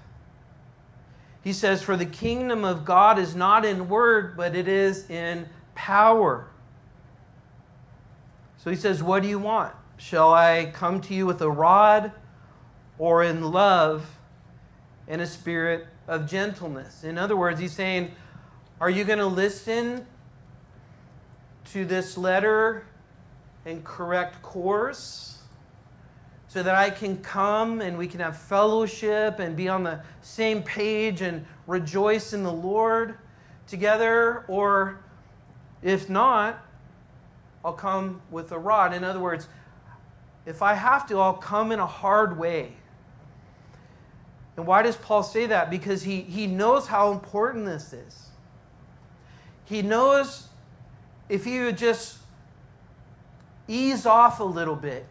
[1.42, 5.48] He says, For the kingdom of God is not in word, but it is in
[5.74, 6.48] power.
[8.68, 9.74] So he says, What do you want?
[9.96, 12.12] Shall I come to you with a rod
[12.98, 14.06] or in love
[15.06, 17.02] and a spirit of gentleness?
[17.02, 18.12] In other words, he's saying,
[18.78, 20.06] Are you going to listen
[21.72, 22.84] to this letter
[23.64, 25.38] and correct course
[26.48, 30.62] so that I can come and we can have fellowship and be on the same
[30.62, 33.16] page and rejoice in the Lord
[33.66, 34.44] together?
[34.46, 35.00] Or
[35.80, 36.62] if not,
[37.64, 38.94] I'll come with a rod.
[38.94, 39.48] In other words,
[40.46, 42.72] if I have to, I'll come in a hard way.
[44.56, 45.70] And why does Paul say that?
[45.70, 48.28] Because he, he knows how important this is.
[49.64, 50.48] He knows
[51.28, 52.18] if he would just
[53.68, 55.06] ease off a little bit,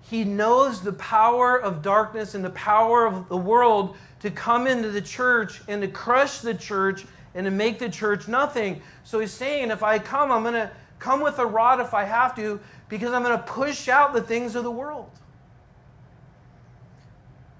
[0.00, 4.90] he knows the power of darkness and the power of the world to come into
[4.90, 8.82] the church and to crush the church and to make the church nothing.
[9.04, 10.70] So he's saying, if I come, I'm going to
[11.02, 14.22] come with a rod if I have to, because I'm going to push out the
[14.22, 15.10] things of the world.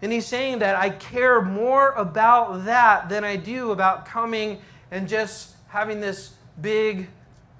[0.01, 5.09] And he's saying that I care more about that than I do about coming and
[5.09, 7.09] just having this big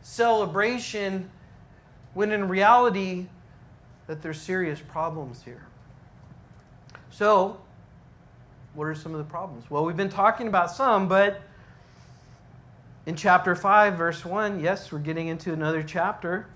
[0.03, 1.29] celebration
[2.15, 3.27] when in reality
[4.07, 5.65] that there's serious problems here.
[7.11, 7.61] So,
[8.75, 9.71] what are some of the problems?
[9.71, 11.41] Well, we've been talking about some, but
[13.07, 16.47] in chapter 5, verse 1, yes, we're getting into another chapter.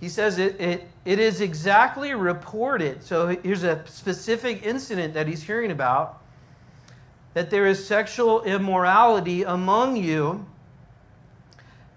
[0.00, 3.02] He says it, it, it is exactly reported.
[3.02, 6.22] So here's a specific incident that he's hearing about
[7.34, 10.46] that there is sexual immorality among you,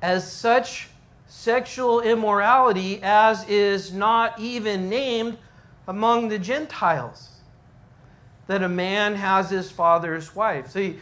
[0.02, 0.90] as such
[1.28, 5.38] sexual immorality as is not even named
[5.88, 7.30] among the Gentiles.
[8.48, 10.72] That a man has his father's wife.
[10.72, 11.00] So, he,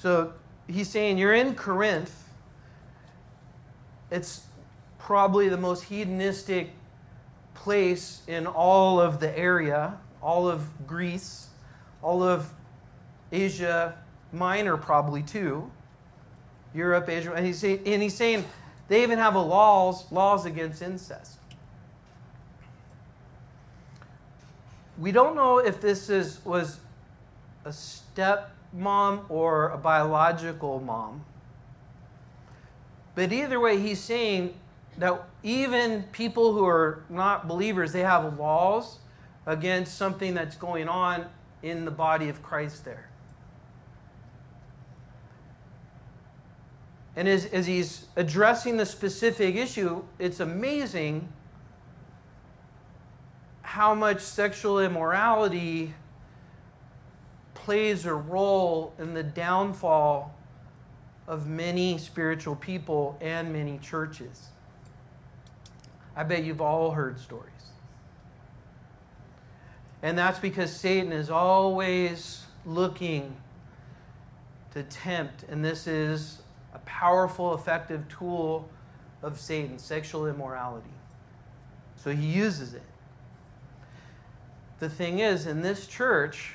[0.00, 0.32] so
[0.66, 2.24] he's saying you're in Corinth.
[4.10, 4.46] It's
[4.98, 6.70] probably the most hedonistic
[7.52, 11.48] place in all of the area, all of Greece,
[12.00, 12.50] all of
[13.30, 13.94] Asia
[14.32, 15.70] Minor, probably too.
[16.74, 18.46] Europe, Asia, and he's, saying, and he's saying
[18.88, 21.36] they even have laws laws against incest.
[24.96, 26.80] We don't know if this is was
[27.66, 27.72] a
[28.74, 31.24] stepmom or a biological mom.
[33.14, 34.54] But either way, he's saying
[34.98, 38.98] that even people who are not believers, they have laws
[39.46, 41.26] against something that's going on
[41.62, 43.08] in the body of Christ there.
[47.16, 51.28] And as, as he's addressing the specific issue, it's amazing
[53.62, 55.94] how much sexual immorality
[57.70, 60.34] plays a role in the downfall
[61.28, 64.48] of many spiritual people and many churches.
[66.16, 67.46] I bet you've all heard stories.
[70.02, 73.36] And that's because Satan is always looking
[74.72, 76.42] to tempt, and this is
[76.74, 78.68] a powerful, effective tool
[79.22, 80.90] of Satan sexual immorality.
[81.94, 82.82] So he uses it.
[84.80, 86.54] The thing is, in this church,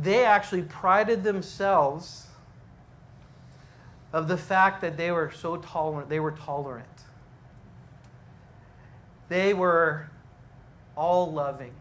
[0.00, 2.26] they actually prided themselves
[4.12, 6.08] of the fact that they were so tolerant.
[6.08, 6.86] They were tolerant.
[9.28, 10.10] They were
[10.96, 11.72] all loving.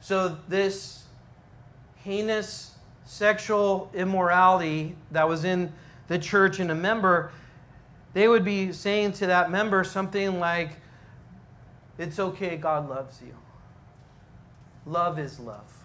[0.00, 1.04] So, this
[1.96, 2.72] heinous
[3.04, 5.72] sexual immorality that was in
[6.08, 7.32] the church in a member,
[8.12, 10.72] they would be saying to that member something like,
[11.98, 13.34] It's okay, God loves you.
[14.84, 15.81] Love is love.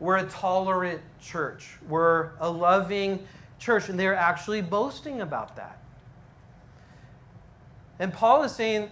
[0.00, 3.26] We're a tolerant church, we're a loving
[3.58, 5.78] church, and they're actually boasting about that.
[7.98, 8.90] And Paul is saying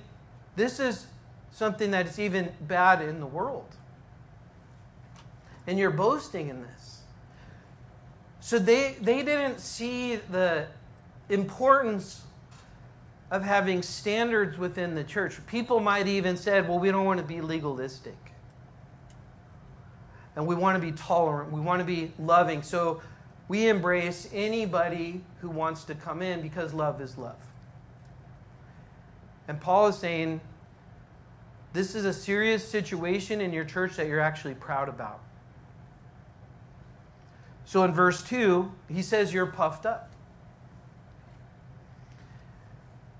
[0.56, 1.06] this is
[1.52, 3.68] something that is even bad in the world.
[5.66, 7.00] And you're boasting in this.
[8.40, 10.66] So they, they didn't see the
[11.28, 12.22] importance
[13.30, 15.44] of having standards within the church.
[15.46, 18.16] People might even said, well, we don't want to be legalistic.
[20.36, 21.50] And we want to be tolerant.
[21.50, 22.62] We want to be loving.
[22.62, 23.02] So
[23.48, 27.36] we embrace anybody who wants to come in because love is love.
[29.48, 30.40] And Paul is saying,
[31.72, 35.20] this is a serious situation in your church that you're actually proud about.
[37.66, 40.10] So in verse 2, he says, You're puffed up.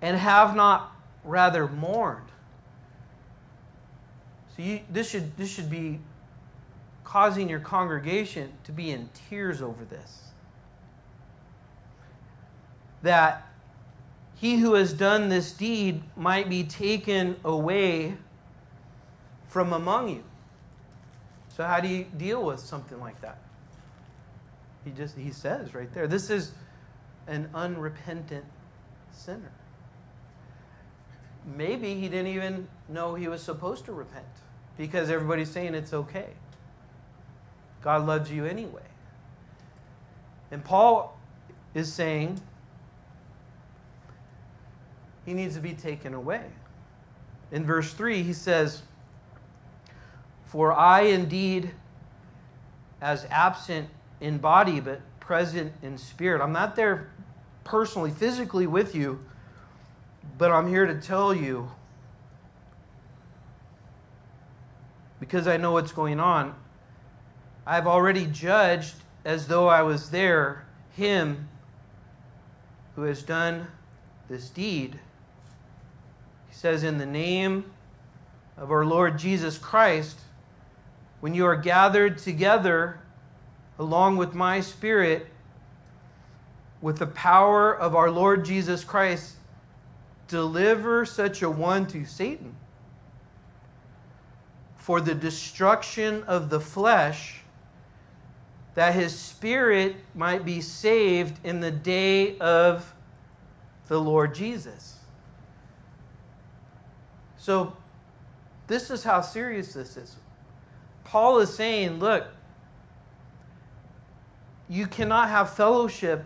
[0.00, 0.92] And have not
[1.24, 2.28] rather mourned.
[4.56, 6.00] So this, should, this should be
[7.16, 10.32] causing your congregation to be in tears over this.
[13.00, 13.48] That
[14.34, 18.18] he who has done this deed might be taken away
[19.48, 20.24] from among you.
[21.56, 23.38] So, how do you deal with something like that?
[24.84, 26.06] He just he says right there.
[26.06, 26.52] This is
[27.26, 28.44] an unrepentant
[29.10, 29.52] sinner.
[31.46, 34.26] Maybe he didn't even know he was supposed to repent
[34.76, 36.34] because everybody's saying it's okay.
[37.82, 38.82] God loves you anyway.
[40.50, 41.18] And Paul
[41.74, 42.40] is saying
[45.24, 46.44] he needs to be taken away.
[47.52, 48.82] In verse 3, he says,
[50.46, 51.72] For I indeed,
[53.00, 53.88] as absent
[54.20, 56.40] in body, but present in spirit.
[56.40, 57.10] I'm not there
[57.64, 59.20] personally, physically with you,
[60.38, 61.70] but I'm here to tell you
[65.18, 66.54] because I know what's going on.
[67.66, 68.94] I've already judged
[69.24, 71.48] as though I was there him
[72.94, 73.66] who has done
[74.28, 74.98] this deed.
[76.48, 77.70] He says, In the name
[78.56, 80.18] of our Lord Jesus Christ,
[81.20, 83.00] when you are gathered together
[83.78, 85.26] along with my spirit,
[86.80, 89.34] with the power of our Lord Jesus Christ,
[90.28, 92.56] deliver such a one to Satan
[94.76, 97.42] for the destruction of the flesh,
[98.76, 102.94] that his spirit might be saved in the day of
[103.88, 104.98] the Lord Jesus.
[107.38, 107.74] So,
[108.66, 110.16] this is how serious this is.
[111.04, 112.26] Paul is saying, look,
[114.68, 116.24] you cannot have fellowship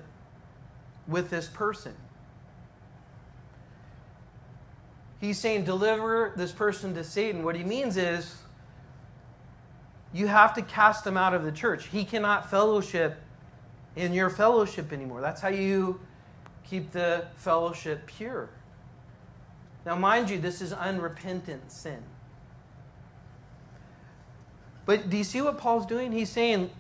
[1.07, 1.95] with this person.
[5.21, 7.45] He's saying, deliver this person to Satan.
[7.45, 8.39] What he means is,
[10.13, 11.87] you have to cast him out of the church.
[11.89, 13.21] He cannot fellowship
[13.97, 15.21] in your fellowship anymore.
[15.21, 16.01] That's how you
[16.65, 18.49] keep the fellowship pure.
[19.87, 22.03] Now, mind you, this is unrepentant sin.
[24.87, 26.13] But do you see what Paul's doing?
[26.13, 26.71] He's saying,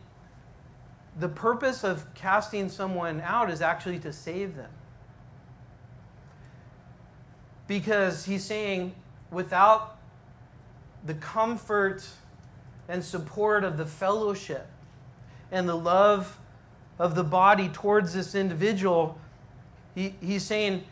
[1.18, 4.70] the purpose of casting someone out is actually to save them.
[7.66, 8.94] Because he's saying,
[9.30, 9.98] without
[11.04, 12.06] the comfort
[12.90, 14.66] and support of the fellowship
[15.52, 16.38] and the love
[16.98, 19.16] of the body towards this individual,
[19.94, 20.84] he, he's saying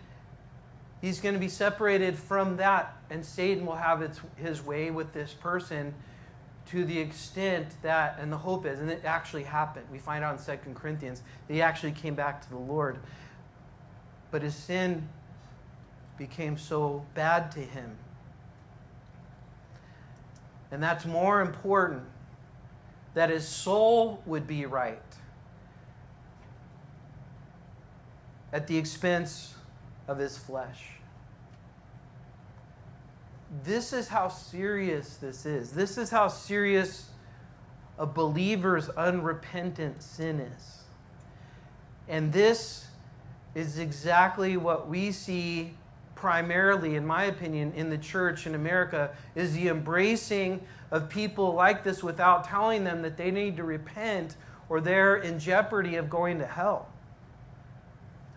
[1.02, 5.12] he's going to be separated from that, and Satan will have its, his way with
[5.12, 5.92] this person
[6.70, 9.86] to the extent that, and the hope is, and it actually happened.
[9.90, 12.98] We find out in Second Corinthians that he actually came back to the Lord.
[14.30, 15.08] But his sin
[16.16, 17.96] became so bad to him.
[20.70, 22.02] And that's more important
[23.14, 25.02] that his soul would be right
[28.52, 29.54] at the expense
[30.06, 30.90] of his flesh.
[33.64, 35.72] This is how serious this is.
[35.72, 37.08] This is how serious
[37.98, 40.78] a believer's unrepentant sin is.
[42.08, 42.86] And this
[43.54, 45.74] is exactly what we see
[46.20, 50.60] primarily, in my opinion, in the church in America is the embracing
[50.90, 54.34] of people like this without telling them that they need to repent
[54.68, 56.88] or they're in jeopardy of going to hell.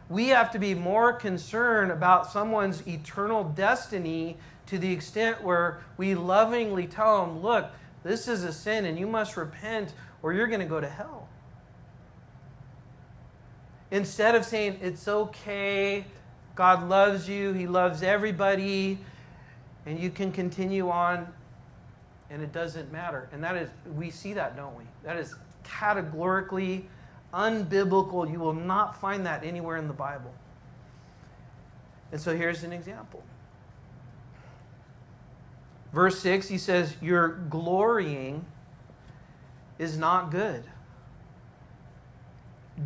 [0.09, 6.13] We have to be more concerned about someone's eternal destiny to the extent where we
[6.13, 7.71] lovingly tell them, look,
[8.03, 11.27] this is a sin and you must repent or you're going to go to hell.
[13.89, 16.05] Instead of saying, it's okay,
[16.55, 18.97] God loves you, He loves everybody,
[19.85, 21.27] and you can continue on
[22.29, 23.27] and it doesn't matter.
[23.33, 24.85] And that is, we see that, don't we?
[25.03, 25.35] That is
[25.65, 26.87] categorically
[27.33, 28.31] unbiblical.
[28.31, 30.33] You will not find that anywhere in the Bible.
[32.13, 33.23] And so here's an example
[35.93, 38.45] Verse 6, he says, Your glorying
[39.77, 40.63] is not good.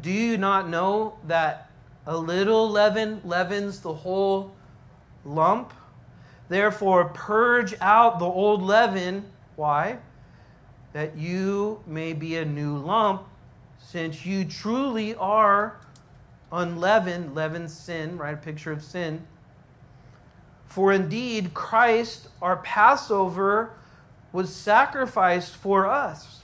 [0.02, 1.70] Do you not know that
[2.06, 4.54] a little leaven leavens the whole
[5.24, 5.74] lump?
[6.50, 9.26] Therefore, purge out the old leaven.
[9.56, 9.98] Why?
[10.94, 13.24] That you may be a new lump,
[13.80, 15.80] since you truly are
[16.52, 17.34] unleavened.
[17.34, 18.36] Leaven sin, right?
[18.36, 19.26] A picture of sin
[20.76, 23.72] for indeed, Christ, our Passover,
[24.34, 26.42] was sacrificed for us.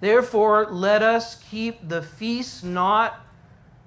[0.00, 3.24] Therefore, let us keep the feast not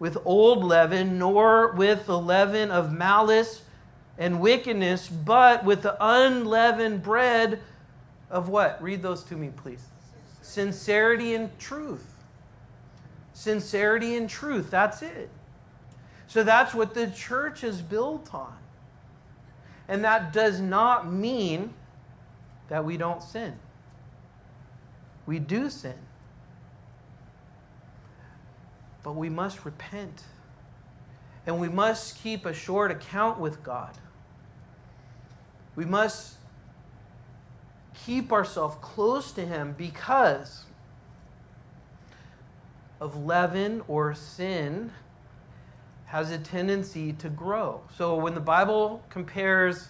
[0.01, 3.61] with old leaven, nor with the leaven of malice
[4.17, 7.59] and wickedness, but with the unleavened bread
[8.27, 8.81] of what?
[8.81, 9.83] Read those to me, please.
[10.41, 12.15] Sincerity and truth.
[13.33, 14.71] Sincerity and truth.
[14.71, 15.29] That's it.
[16.25, 18.57] So that's what the church is built on.
[19.87, 21.75] And that does not mean
[22.69, 23.53] that we don't sin.
[25.27, 25.93] We do sin.
[29.03, 30.23] But we must repent.
[31.45, 33.97] And we must keep a short account with God.
[35.75, 36.35] We must
[38.05, 40.65] keep ourselves close to Him because
[42.99, 44.91] of leaven or sin
[46.05, 47.81] has a tendency to grow.
[47.97, 49.87] So when the Bible compares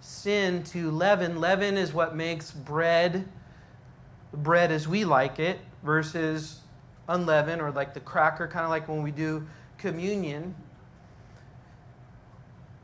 [0.00, 3.28] sin to leaven, leaven is what makes bread
[4.32, 6.59] bread as we like it versus
[7.10, 9.46] unleavened or like the cracker kind of like when we do
[9.78, 10.54] communion.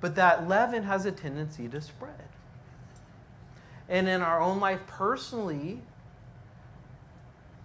[0.00, 2.28] But that leaven has a tendency to spread.
[3.88, 5.80] And in our own life personally,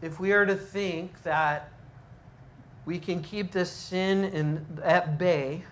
[0.01, 1.71] if we are to think that
[2.85, 5.63] we can keep this sin in, at bay,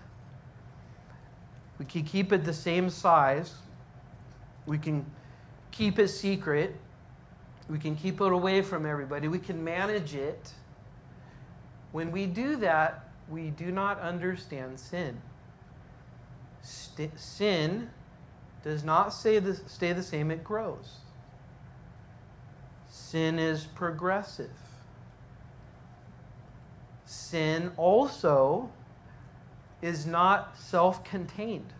[1.78, 3.54] we can keep it the same size,
[4.66, 5.04] we can
[5.70, 6.76] keep it secret,
[7.68, 10.52] we can keep it away from everybody, we can manage it.
[11.92, 15.20] When we do that, we do not understand sin.
[16.62, 17.90] St- sin
[18.62, 20.98] does not stay the, stay the same, it grows.
[22.88, 24.50] Sin is progressive.
[27.06, 28.70] Sin also
[29.82, 31.72] is not self contained.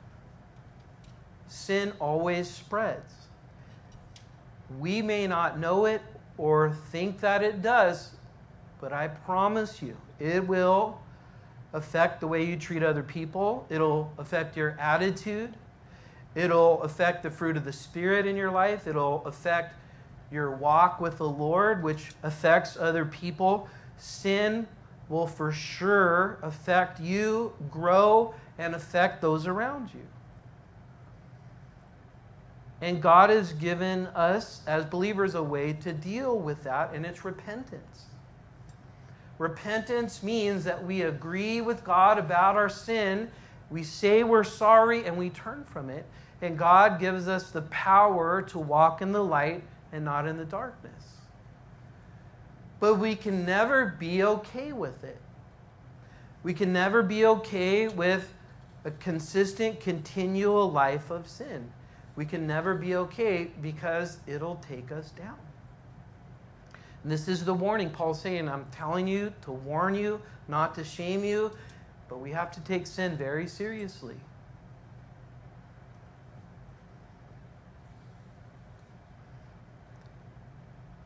[1.49, 3.13] Sin always spreads.
[4.79, 6.03] We may not know it
[6.39, 8.13] or think that it does,
[8.81, 11.01] but I promise you, it will
[11.73, 13.67] affect the way you treat other people.
[13.69, 15.55] It'll affect your attitude.
[16.35, 18.87] It'll affect the fruit of the Spirit in your life.
[18.87, 19.75] It'll affect
[20.33, 23.69] your walk with the Lord, which affects other people.
[23.99, 24.67] Sin
[25.09, 30.07] will for sure affect you, grow, and affect those around you.
[32.81, 37.25] And God has given us as believers a way to deal with that, and it's
[37.25, 38.07] repentance.
[39.41, 43.31] Repentance means that we agree with God about our sin,
[43.71, 46.05] we say we're sorry, and we turn from it.
[46.43, 49.63] And God gives us the power to walk in the light
[49.93, 50.93] and not in the darkness.
[52.81, 55.19] But we can never be okay with it.
[56.43, 58.35] We can never be okay with
[58.85, 61.73] a consistent, continual life of sin.
[62.15, 65.39] We can never be okay because it'll take us down.
[67.03, 68.49] And this is the warning Paul's saying.
[68.49, 71.53] I'm telling you to warn you, not to shame you,
[72.09, 74.17] but we have to take sin very seriously.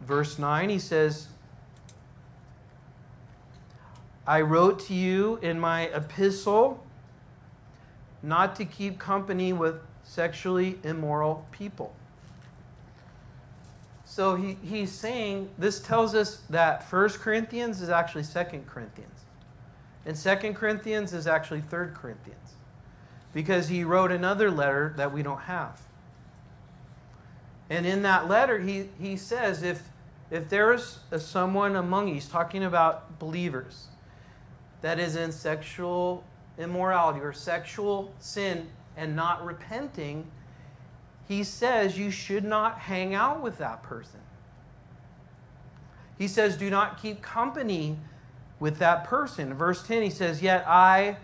[0.00, 1.28] Verse 9, he says,
[4.26, 6.84] I wrote to you in my epistle
[8.22, 11.94] not to keep company with sexually immoral people.
[14.14, 19.24] So he, he's saying this tells us that 1 Corinthians is actually 2 Corinthians.
[20.06, 22.54] And 2 Corinthians is actually 3 Corinthians.
[23.32, 25.80] Because he wrote another letter that we don't have.
[27.68, 29.82] And in that letter, he, he says if,
[30.30, 33.88] if there is a, someone among you, he's talking about believers,
[34.80, 36.22] that is in sexual
[36.56, 40.30] immorality or sexual sin and not repenting,
[41.28, 44.20] he says you should not hang out with that person.
[46.18, 47.96] He says, do not keep company
[48.60, 49.54] with that person.
[49.54, 51.16] Verse 10, he says, Yet I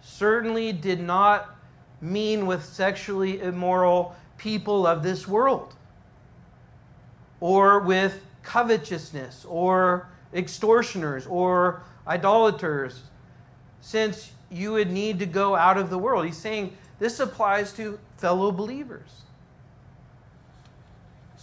[0.00, 1.56] certainly did not
[2.00, 5.74] mean with sexually immoral people of this world,
[7.40, 13.02] or with covetousness, or extortioners, or idolaters,
[13.80, 16.24] since you would need to go out of the world.
[16.24, 19.25] He's saying this applies to fellow believers.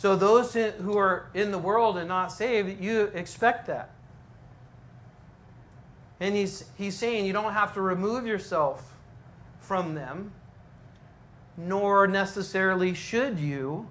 [0.04, 3.91] So, those who are in the world and not saved, you expect that.
[6.20, 8.95] And he's, he's saying you don't have to remove yourself
[9.62, 10.34] from them,
[11.56, 13.89] nor necessarily should you,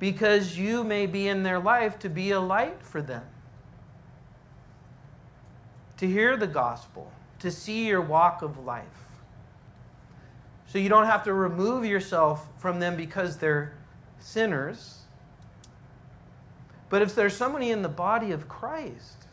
[0.00, 3.22] because you may be in their life to be a light for them,
[5.98, 8.84] to hear the gospel, to see your walk of life.
[10.66, 13.74] So you don't have to remove yourself from them because they're
[14.18, 14.99] sinners
[16.90, 19.26] but if there's somebody in the body of Christ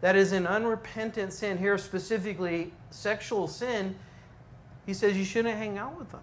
[0.00, 3.94] that is in unrepentant sin, here specifically sexual sin,
[4.84, 6.20] he says you shouldn't hang out with them.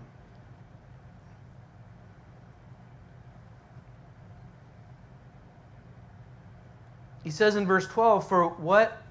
[7.23, 9.01] He says in verse 12, For what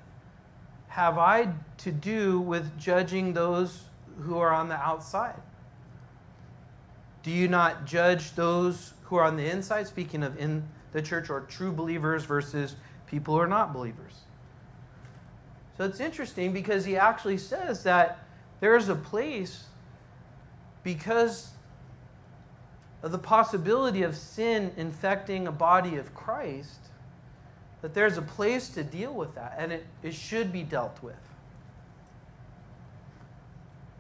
[0.89, 1.49] have I
[1.79, 3.85] to do with judging those
[4.21, 5.41] who are on the outside?
[7.23, 9.87] Do you not judge those who are on the inside?
[9.87, 12.77] Speaking of in the church are true believers versus
[13.07, 14.15] people who are not believers.
[15.77, 18.19] So it's interesting because he actually says that
[18.61, 19.65] there is a place
[20.83, 21.51] because
[23.03, 26.81] of the possibility of sin infecting a body of Christ,
[27.83, 31.17] that there's a place to deal with that, and it, it should be dealt with.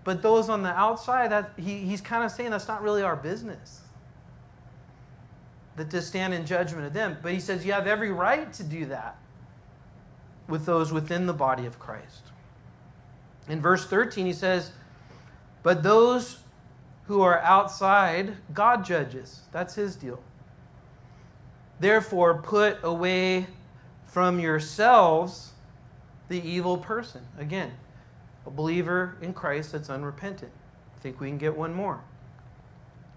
[0.04, 3.16] But those on the outside, that he, he's kind of saying that's not really our
[3.16, 3.80] business.
[5.76, 7.16] That to stand in judgment of them.
[7.22, 9.16] But he says you have every right to do that
[10.48, 12.22] with those within the body of Christ.
[13.48, 14.72] In verse 13, he says,
[15.62, 16.40] But those
[17.06, 19.42] who are outside, God judges.
[19.52, 20.22] That's his deal.
[21.78, 23.46] Therefore, put away
[24.06, 25.52] from yourselves
[26.28, 27.22] the evil person.
[27.38, 27.72] Again,
[28.46, 30.52] a believer in Christ that's unrepentant.
[30.96, 32.00] I think we can get one more.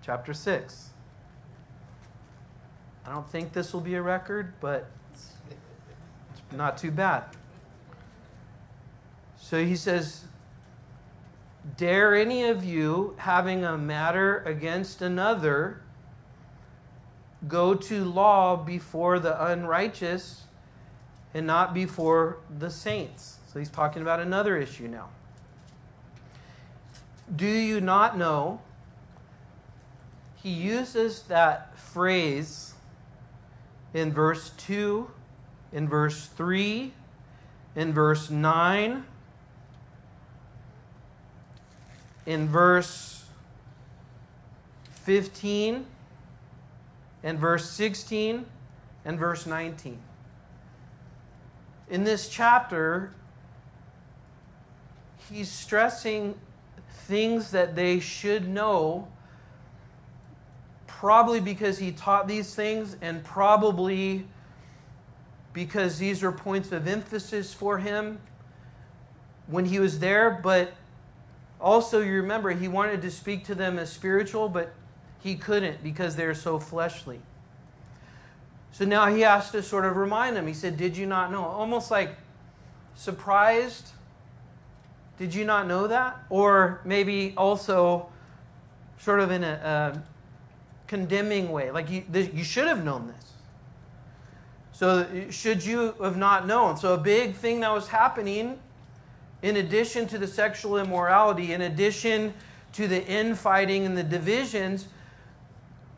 [0.01, 0.89] Chapter 6.
[3.05, 5.33] I don't think this will be a record, but it's
[6.51, 7.23] not too bad.
[9.37, 10.23] So he says,
[11.77, 15.81] Dare any of you, having a matter against another,
[17.47, 20.43] go to law before the unrighteous
[21.33, 23.37] and not before the saints?
[23.51, 25.09] So he's talking about another issue now.
[27.33, 28.61] Do you not know?
[30.35, 32.72] He uses that phrase
[33.93, 35.09] in verse 2,
[35.71, 36.93] in verse 3,
[37.75, 39.05] in verse 9
[42.25, 43.25] in verse
[45.03, 45.85] 15
[47.23, 48.45] and verse 16
[49.05, 49.99] and verse 19.
[51.89, 53.13] In this chapter,
[55.29, 56.35] he's stressing
[57.05, 59.07] things that they should know,
[61.03, 64.25] probably because he taught these things, and probably
[65.51, 68.17] because these are points of emphasis for him
[69.47, 70.71] when he was there, but
[71.59, 74.73] also, you remember, he wanted to speak to them as spiritual, but
[75.21, 77.19] he couldn't because they're so fleshly.
[78.71, 80.47] So now he has to sort of remind them.
[80.47, 81.43] He said, Did you not know?
[81.43, 82.15] Almost like
[82.95, 83.89] surprised.
[85.17, 86.23] Did you not know that?
[86.29, 88.07] Or maybe also
[88.99, 90.12] sort of in a, a
[90.93, 91.71] condemning way.
[91.71, 93.31] Like you, you should have known this.
[94.73, 96.77] So, should you have not known?
[96.77, 98.59] So, a big thing that was happening
[99.41, 102.35] in addition to the sexual immorality, in addition
[102.73, 104.87] to the infighting and the divisions,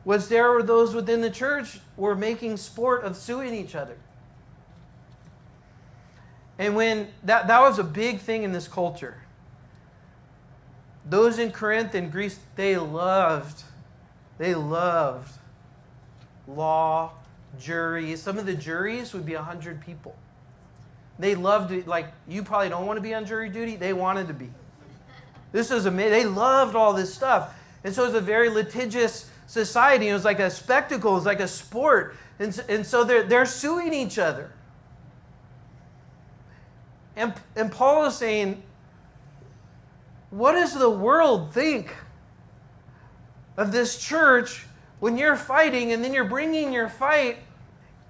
[0.05, 3.97] was there were those within the church were making sport of suing each other.
[6.57, 9.17] And when that, that was a big thing in this culture.
[11.05, 13.63] Those in Corinth and Greece, they loved,
[14.38, 15.31] they loved
[16.47, 17.11] law,
[17.59, 18.21] juries.
[18.21, 20.15] Some of the juries would be 100 people.
[21.17, 21.88] They loved it.
[21.88, 23.75] Like, you probably don't want to be on jury duty.
[23.75, 24.49] They wanted to be.
[25.51, 26.11] This was amazing.
[26.11, 27.55] They loved all this stuff.
[27.83, 30.09] And so it was a very litigious society.
[30.09, 32.17] It was like a spectacle, it was like a sport.
[32.39, 34.51] And, and so they're, they're suing each other.
[37.15, 38.61] And, and Paul is saying,
[40.31, 41.93] what does the world think
[43.58, 44.66] of this church
[44.99, 47.38] when you're fighting and then you're bringing your fight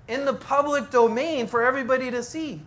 [0.07, 2.61] in the public domain for everybody to see?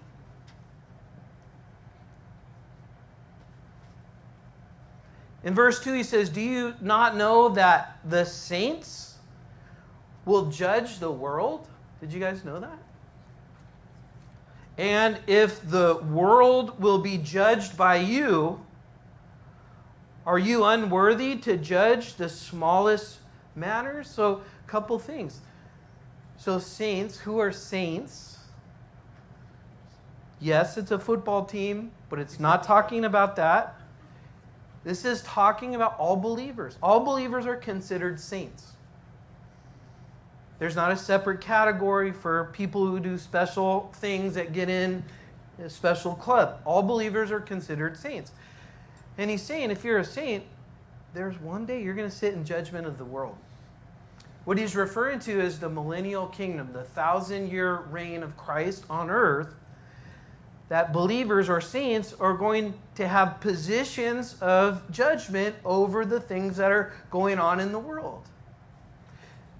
[5.45, 9.17] In verse 2, he says, Do you not know that the saints
[10.25, 11.69] will judge the world?
[12.01, 12.79] Did you guys know that?
[14.77, 18.61] And if the world will be judged by you,
[20.29, 23.21] are you unworthy to judge the smallest
[23.57, 24.11] matters?
[24.11, 25.41] So, a couple things.
[26.37, 28.37] So, saints, who are saints?
[30.39, 33.75] Yes, it's a football team, but it's not talking about that.
[34.85, 36.77] This is talking about all believers.
[36.83, 38.73] All believers are considered saints.
[40.59, 45.05] There's not a separate category for people who do special things that get in
[45.59, 46.61] a special club.
[46.67, 48.33] All believers are considered saints.
[49.19, 50.45] And he's saying if you're a saint,
[51.13, 53.37] there's one day you're going to sit in judgment of the world.
[54.45, 59.11] What he's referring to is the millennial kingdom, the thousand year reign of Christ on
[59.11, 59.55] earth
[60.69, 66.71] that believers or saints are going to have positions of judgment over the things that
[66.71, 68.25] are going on in the world.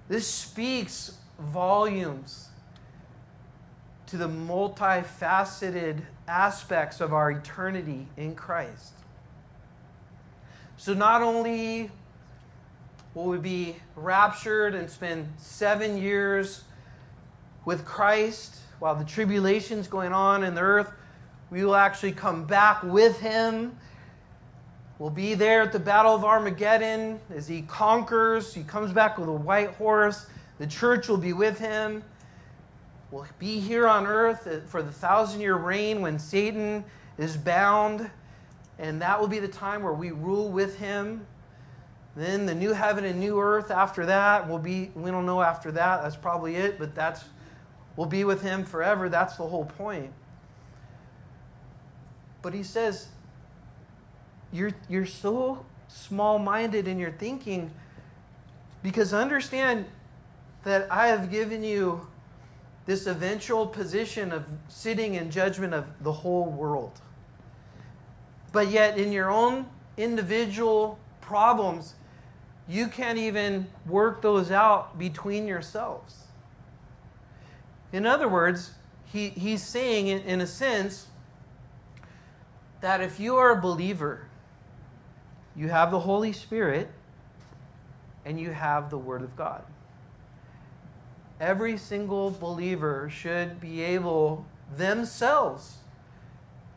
[0.07, 2.49] This speaks volumes
[4.07, 8.93] to the multifaceted aspects of our eternity in Christ.
[10.79, 11.91] So, not only
[13.13, 16.63] will we be raptured and spend seven years
[17.65, 20.93] with Christ while the tribulation's going on in the earth,
[21.51, 23.75] We will actually come back with him.
[24.99, 28.53] We'll be there at the Battle of Armageddon as he conquers.
[28.53, 30.27] He comes back with a white horse.
[30.59, 32.05] The church will be with him.
[33.11, 36.85] We'll be here on earth for the thousand year reign when Satan
[37.17, 38.09] is bound.
[38.79, 41.27] And that will be the time where we rule with him.
[42.15, 45.71] Then the new heaven and new earth after that will be, we don't know after
[45.73, 47.25] that, that's probably it, but that's,
[47.95, 49.09] we'll be with him forever.
[49.09, 50.11] That's the whole point.
[52.41, 53.09] But he says,
[54.51, 57.71] you're, you're so small minded in your thinking
[58.81, 59.85] because understand
[60.63, 62.07] that I have given you
[62.85, 67.01] this eventual position of sitting in judgment of the whole world.
[68.51, 71.95] But yet, in your own individual problems,
[72.67, 76.25] you can't even work those out between yourselves.
[77.91, 78.71] In other words,
[79.05, 81.07] he, he's saying, in, in a sense,
[82.81, 84.27] that if you are a believer,
[85.55, 86.89] you have the Holy Spirit
[88.23, 89.63] and you have the Word of God.
[91.39, 94.45] Every single believer should be able
[94.75, 95.78] themselves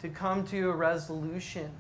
[0.02, 1.70] to come to a resolution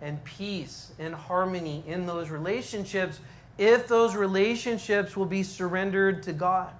[0.00, 3.20] and peace and harmony in those relationships
[3.56, 6.72] if those relationships will be surrendered to God.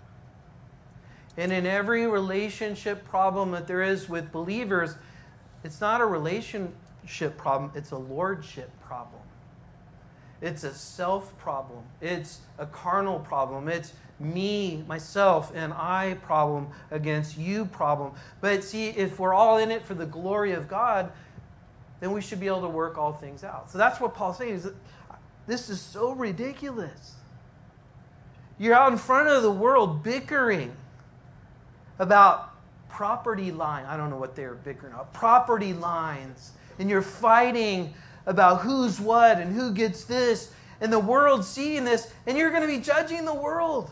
[1.37, 4.97] And in every relationship problem that there is with believers,
[5.63, 9.23] it's not a relationship problem, it's a lordship problem.
[10.45, 11.83] It's a self problem.
[12.03, 13.67] It's a carnal problem.
[13.67, 18.13] It's me, myself, and I problem against you problem.
[18.43, 21.11] But see, if we're all in it for the glory of God,
[22.01, 23.71] then we should be able to work all things out.
[23.71, 24.69] So that's what Paul's saying is
[25.47, 27.15] this is so ridiculous.
[28.59, 30.77] You're out in front of the world bickering
[31.99, 32.51] about
[32.91, 33.87] property line.
[33.87, 35.15] I don't know what they're bickering about.
[35.15, 36.53] Property lines.
[36.79, 37.95] And you're fighting
[38.27, 40.53] about who's what and who gets this.
[40.81, 43.91] And the world seeing this, and you're going to be judging the world.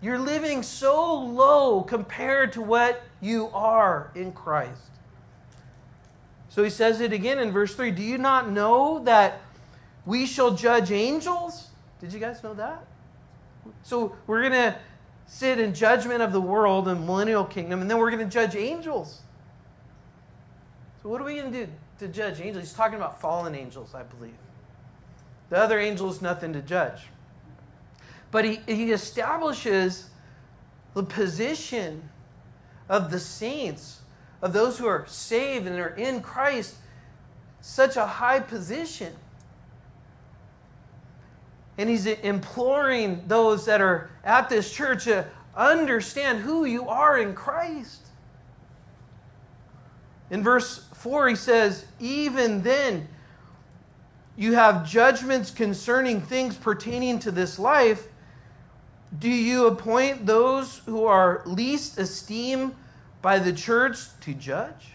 [0.00, 4.90] You're living so low compared to what you are in Christ.
[6.48, 9.40] So he says it again in verse 3 Do you not know that
[10.04, 11.68] we shall judge angels?
[12.00, 12.84] Did you guys know that?
[13.82, 14.76] So we're going to
[15.26, 18.54] sit in judgment of the world and millennial kingdom, and then we're going to judge
[18.54, 19.20] angels.
[21.06, 22.64] What are we going to do to judge angels?
[22.64, 24.34] He's talking about fallen angels, I believe.
[25.50, 27.02] The other angels, nothing to judge.
[28.32, 30.10] But he, he establishes
[30.94, 32.08] the position
[32.88, 34.00] of the saints,
[34.42, 36.74] of those who are saved and are in Christ,
[37.60, 39.14] such a high position.
[41.78, 47.32] And he's imploring those that are at this church to understand who you are in
[47.32, 48.06] Christ.
[50.30, 53.06] In verse 4, he says, Even then,
[54.36, 58.08] you have judgments concerning things pertaining to this life.
[59.16, 62.74] Do you appoint those who are least esteemed
[63.22, 64.94] by the church to judge?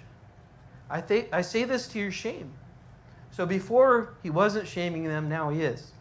[0.89, 2.51] I, th- I say this to your shame.
[3.31, 5.93] So before he wasn't shaming them, now he is.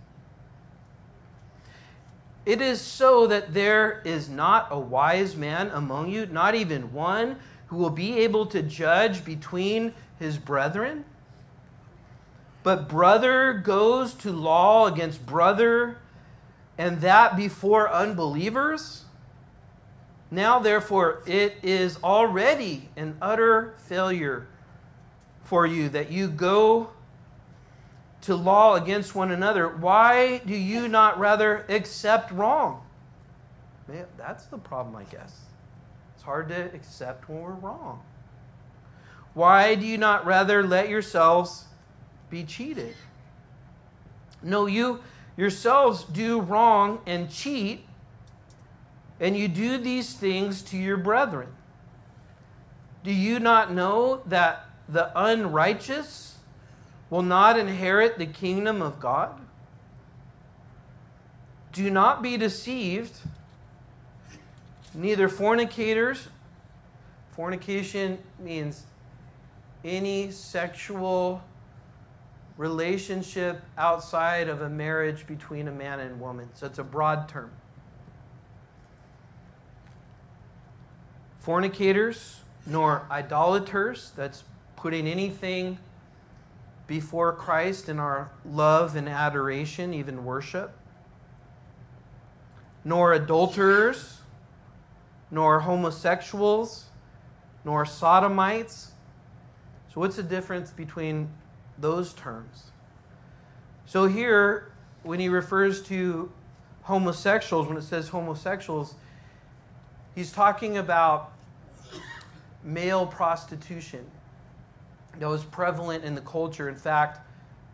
[2.44, 7.36] It is so that there is not a wise man among you, not even one,
[7.70, 11.04] who will be able to judge between his brethren.
[12.64, 15.98] But brother goes to law against brother
[16.76, 19.04] and that before unbelievers?
[20.32, 24.48] Now, therefore, it is already an utter failure
[25.44, 26.90] for you that you go
[28.22, 29.68] to law against one another.
[29.68, 32.84] Why do you not rather accept wrong?
[33.86, 35.49] Man, that's the problem, I guess.
[36.20, 38.02] It's hard to accept when we're wrong.
[39.32, 41.64] Why do you not rather let yourselves
[42.28, 42.94] be cheated?
[44.42, 45.00] No, you
[45.38, 47.86] yourselves do wrong and cheat,
[49.18, 51.48] and you do these things to your brethren.
[53.02, 56.36] Do you not know that the unrighteous
[57.08, 59.40] will not inherit the kingdom of God?
[61.72, 63.20] Do not be deceived.
[64.94, 66.28] Neither fornicators,
[67.32, 68.84] fornication means
[69.84, 71.42] any sexual
[72.56, 76.50] relationship outside of a marriage between a man and woman.
[76.54, 77.50] So it's a broad term.
[81.38, 84.44] Fornicators, nor idolaters, that's
[84.76, 85.78] putting anything
[86.86, 90.76] before Christ in our love and adoration, even worship,
[92.84, 94.19] nor adulterers,
[95.30, 96.86] nor homosexuals,
[97.64, 98.92] nor sodomites.
[99.92, 101.28] So, what's the difference between
[101.78, 102.70] those terms?
[103.86, 104.72] So, here,
[105.02, 106.30] when he refers to
[106.82, 108.94] homosexuals, when it says homosexuals,
[110.14, 111.32] he's talking about
[112.62, 114.04] male prostitution
[115.18, 116.68] that was prevalent in the culture.
[116.68, 117.26] In fact,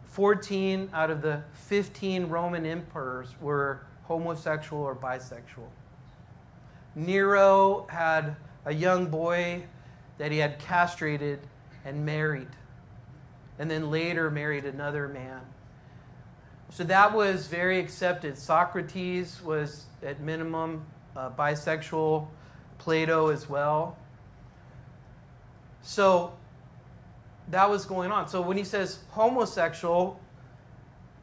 [0.06, 5.68] 14 out of the 15 Roman emperors were homosexual or bisexual.
[6.96, 9.62] Nero had a young boy
[10.18, 11.38] that he had castrated
[11.84, 12.48] and married,
[13.58, 15.42] and then later married another man.
[16.70, 18.36] So that was very accepted.
[18.36, 20.84] Socrates was, at minimum,
[21.14, 22.26] uh, bisexual,
[22.78, 23.96] Plato as well.
[25.82, 26.32] So
[27.50, 28.26] that was going on.
[28.28, 30.20] So when he says homosexual,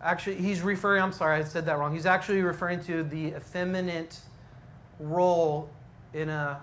[0.02, 1.94] actually, he's referring, I'm sorry, I said that wrong.
[1.94, 4.20] He's actually referring to the effeminate
[5.04, 5.70] role
[6.14, 6.60] in a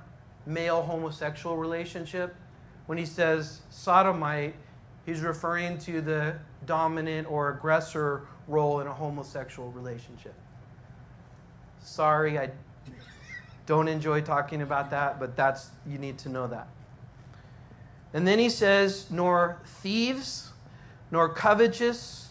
[0.46, 2.34] male homosexual relationship.
[2.86, 4.54] When he says sodomite,
[5.06, 6.36] he's referring to the
[6.66, 10.34] dominant or aggressor role in a homosexual relationship.
[11.82, 12.50] Sorry, I
[13.66, 16.68] don't enjoy talking about that, but that's you need to know that.
[18.12, 20.50] And then he says, nor thieves,
[21.10, 22.30] nor covetous,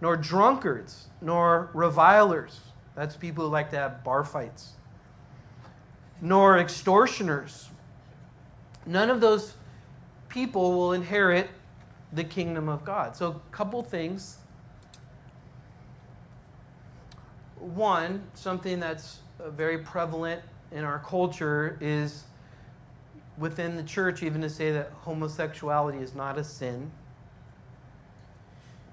[0.00, 2.60] nor drunkards, nor revilers.
[2.96, 4.72] That's people who like to have bar fights.
[6.24, 7.68] Nor extortioners.
[8.86, 9.56] None of those
[10.30, 11.50] people will inherit
[12.14, 13.14] the kingdom of God.
[13.14, 14.38] So, a couple things.
[17.58, 20.40] One, something that's uh, very prevalent
[20.72, 22.24] in our culture is
[23.36, 26.90] within the church even to say that homosexuality is not a sin.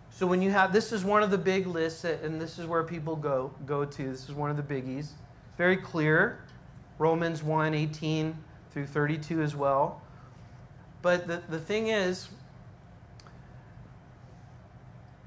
[0.09, 2.83] So when you have this is one of the big lists and this is where
[2.83, 4.03] people go go to.
[4.03, 5.11] This is one of the biggies.
[5.57, 6.39] Very clear.
[7.01, 8.37] Romans 1, 18
[8.71, 10.03] through 32 as well.
[11.01, 12.29] But the, the thing is,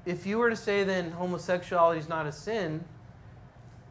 [0.05, 2.81] if you were to say then homosexuality is not a sin,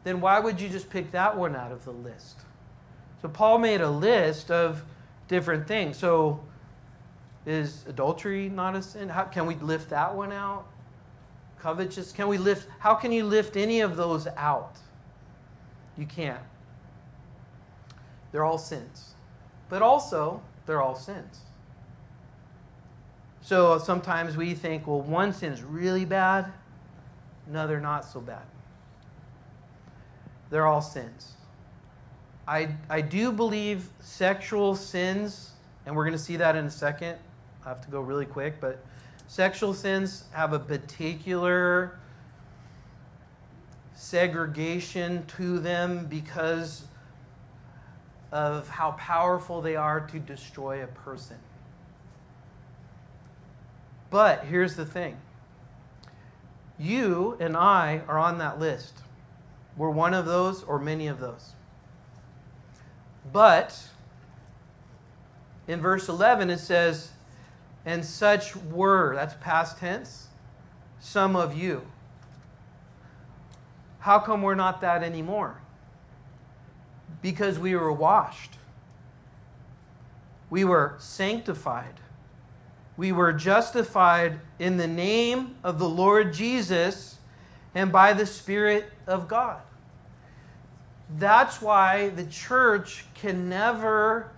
[0.03, 2.39] then why would you just pick that one out of the list?
[3.21, 4.83] So Paul made a list of
[5.27, 5.95] different things.
[5.95, 6.43] So,
[7.45, 9.09] is adultery not a sin?
[9.09, 10.65] How, can we lift that one out?
[11.59, 12.11] Covetous?
[12.11, 12.67] Can we lift?
[12.79, 14.77] How can you lift any of those out?
[15.97, 16.41] You can't.
[18.35, 19.13] They're all sins.
[19.69, 21.39] But also, they're all sins.
[23.39, 26.51] So uh, sometimes we think, well, one sin's really bad,
[27.47, 28.41] another not so bad.
[30.49, 31.35] They're all sins.
[32.45, 35.51] I, I do believe sexual sins,
[35.85, 37.17] and we're going to see that in a second.
[37.65, 38.83] I have to go really quick, but
[39.27, 41.97] sexual sins have a particular
[43.93, 46.83] segregation to them because
[48.31, 51.37] of how powerful they are to destroy a person.
[54.09, 55.17] But here's the thing
[56.77, 58.99] you and I are on that list.
[59.77, 61.53] We're one of those or many of those.
[63.31, 63.81] But
[65.67, 67.11] in verse 11 it says,
[67.85, 70.27] and such were, that's past tense,
[70.99, 71.83] some of you.
[73.99, 75.61] How come we're not that anymore?
[77.21, 78.53] Because we were washed.
[80.49, 81.99] We were sanctified.
[82.97, 87.17] We were justified in the name of the Lord Jesus
[87.73, 89.59] and by the Spirit of God.
[91.17, 94.31] That's why the church can never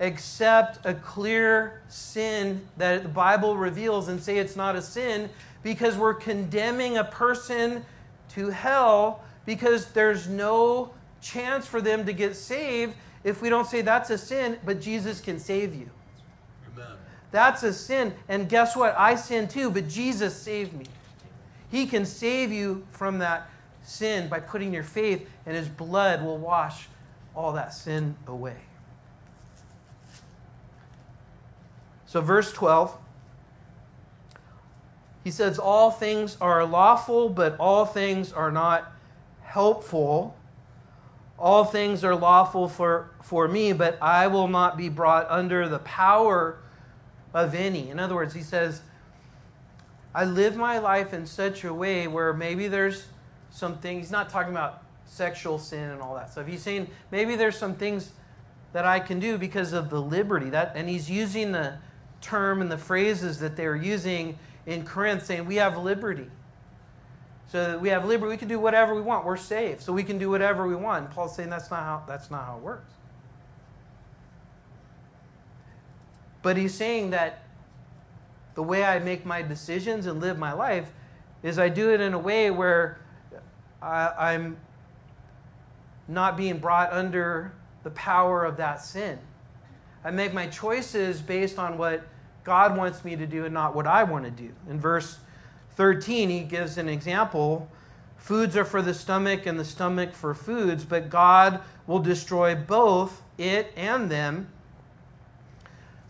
[0.00, 5.28] accept a clear sin that the Bible reveals and say it's not a sin
[5.62, 7.84] because we're condemning a person
[8.30, 12.94] to hell because there's no chance for them to get saved
[13.24, 15.90] if we don't say that's a sin, but Jesus can save you.
[16.72, 16.96] Amen.
[17.30, 18.14] That's a sin.
[18.28, 18.94] And guess what?
[18.96, 20.86] I sin too, but Jesus saved me.
[21.70, 23.50] He can save you from that
[23.82, 26.88] sin by putting your faith, and his blood will wash
[27.34, 28.56] all that sin away.
[32.06, 32.96] So, verse 12,
[35.24, 38.90] he says, All things are lawful, but all things are not
[39.42, 40.34] helpful.
[41.38, 45.78] All things are lawful for, for me, but I will not be brought under the
[45.80, 46.58] power
[47.32, 47.90] of any.
[47.90, 48.82] In other words, he says,
[50.14, 53.06] I live my life in such a way where maybe there's
[53.50, 54.06] some things.
[54.06, 56.46] He's not talking about sexual sin and all that stuff.
[56.46, 58.10] He's saying maybe there's some things
[58.72, 61.78] that I can do because of the liberty that and he's using the
[62.20, 66.26] term and the phrases that they're using in Corinth saying we have liberty.
[67.48, 69.24] So we have liberty, we can do whatever we want.
[69.24, 69.80] We're saved.
[69.80, 71.06] So we can do whatever we want.
[71.06, 72.92] And Paul's saying that's not how that's not how it works.
[76.42, 77.42] But he's saying that
[78.54, 80.90] the way I make my decisions and live my life
[81.42, 83.00] is I do it in a way where
[83.80, 84.56] I, am
[86.06, 89.18] not being brought under the power of that sin.
[90.04, 92.06] I make my choices based on what
[92.44, 94.50] God wants me to do and not what I want to do.
[94.68, 95.18] In verse
[95.78, 97.70] 13, he gives an example
[98.18, 103.22] Foods are for the stomach, and the stomach for foods, but God will destroy both
[103.38, 104.48] it and them.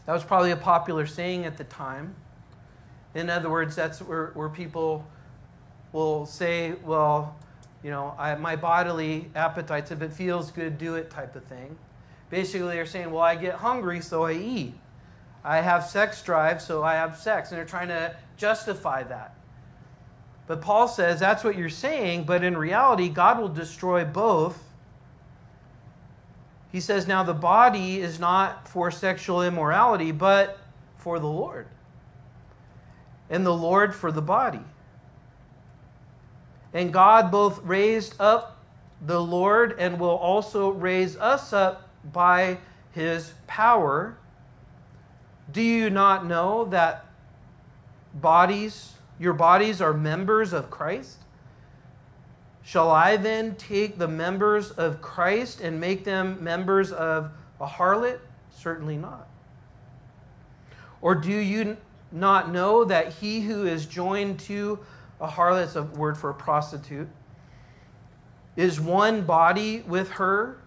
[0.06, 2.16] That was probably a popular saying at the time.
[3.14, 5.06] In other words, that's where, where people
[5.92, 7.36] will say, well,
[7.84, 11.76] you know, I, my bodily appetites, if it feels good, do it type of thing.
[12.30, 14.74] Basically, they're saying, well, I get hungry, so I eat.
[15.44, 17.50] I have sex drive, so I have sex.
[17.50, 19.37] And they're trying to justify that.
[20.48, 24.64] But Paul says that's what you're saying, but in reality, God will destroy both.
[26.72, 30.58] He says, now the body is not for sexual immorality, but
[30.96, 31.66] for the Lord.
[33.28, 34.64] And the Lord for the body.
[36.72, 38.64] And God both raised up
[39.04, 42.58] the Lord and will also raise us up by
[42.92, 44.16] his power.
[45.52, 47.04] Do you not know that
[48.14, 51.18] bodies your bodies are members of Christ?
[52.62, 58.20] Shall I then take the members of Christ and make them members of a harlot?
[58.50, 59.26] Certainly not.
[61.00, 61.76] Or do you
[62.12, 64.78] not know that he who is joined to
[65.20, 67.08] a harlot, is a word for a prostitute,
[68.56, 70.58] is one body with her?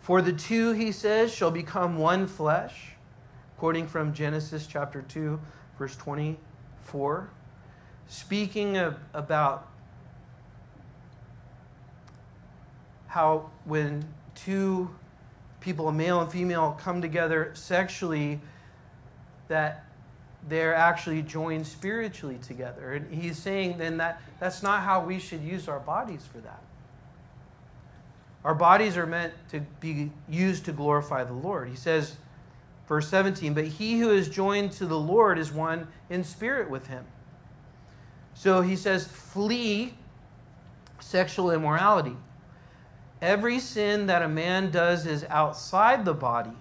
[0.00, 2.92] For the two, he says, shall become one flesh,
[3.58, 5.40] quoting from Genesis chapter 2,
[5.78, 7.30] verse 24
[8.08, 9.68] speaking of, about
[13.06, 14.90] how when two
[15.60, 18.40] people, a male and female, come together sexually,
[19.48, 19.84] that
[20.48, 22.92] they're actually joined spiritually together.
[22.92, 26.62] And he's saying then that that's not how we should use our bodies for that.
[28.44, 31.68] Our bodies are meant to be used to glorify the Lord.
[31.68, 32.16] He says,
[32.88, 36.86] verse 17, but he who is joined to the Lord is one in spirit with
[36.86, 37.04] him.
[38.40, 39.92] So he says, flee
[40.98, 42.16] sexual immorality.
[43.20, 46.56] Every sin that a man does is outside the body,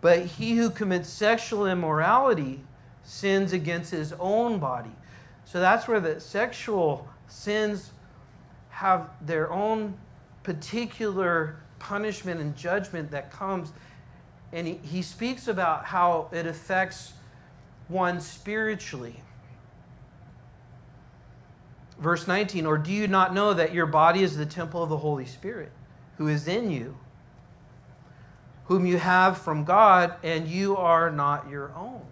[0.00, 2.64] but he who commits sexual immorality
[3.04, 4.92] sins against his own body.
[5.44, 7.90] So that's where the sexual sins
[8.70, 9.98] have their own
[10.44, 13.70] particular punishment and judgment that comes.
[14.54, 17.12] And he, he speaks about how it affects
[17.88, 19.22] one spiritually.
[21.98, 24.98] Verse 19, or do you not know that your body is the temple of the
[24.98, 25.72] Holy Spirit
[26.16, 26.96] who is in you,
[28.66, 32.02] whom you have from God, and you are not your own?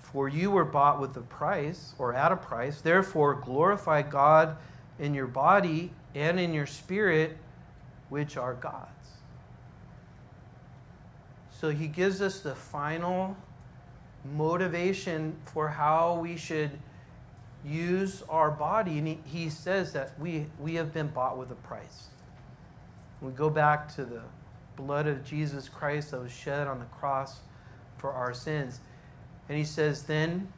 [0.00, 2.80] For you were bought with a price, or at a price.
[2.80, 4.56] Therefore, glorify God
[4.98, 7.36] in your body and in your spirit,
[8.08, 8.90] which are God's.
[11.50, 13.36] So he gives us the final
[14.36, 16.70] motivation for how we should
[17.64, 18.98] use our body.
[18.98, 22.08] And he, he says that we, we have been bought with a price.
[23.20, 24.22] We go back to the
[24.76, 27.40] blood of Jesus Christ that was shed on the cross
[27.96, 28.80] for our sins.
[29.48, 30.48] And he says, then,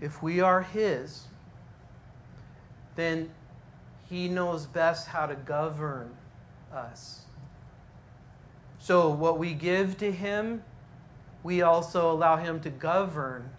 [0.00, 1.24] if we are his,
[2.96, 3.30] then
[4.08, 6.14] he knows best how to govern
[6.72, 7.22] us.
[8.78, 10.62] So, what we give to him,
[11.42, 13.50] we also allow him to govern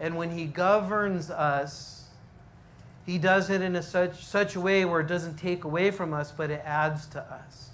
[0.00, 2.04] and when He governs us,
[3.04, 6.12] He does it in a such, such a way where it doesn't take away from
[6.12, 7.70] us, but it adds to us.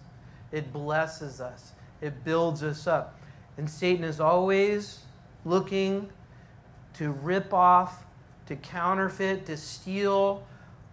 [0.50, 3.18] It blesses us, it builds us up.
[3.56, 5.00] And Satan is always
[5.44, 6.08] looking
[6.94, 8.04] to rip off,
[8.46, 10.46] to counterfeit, to steal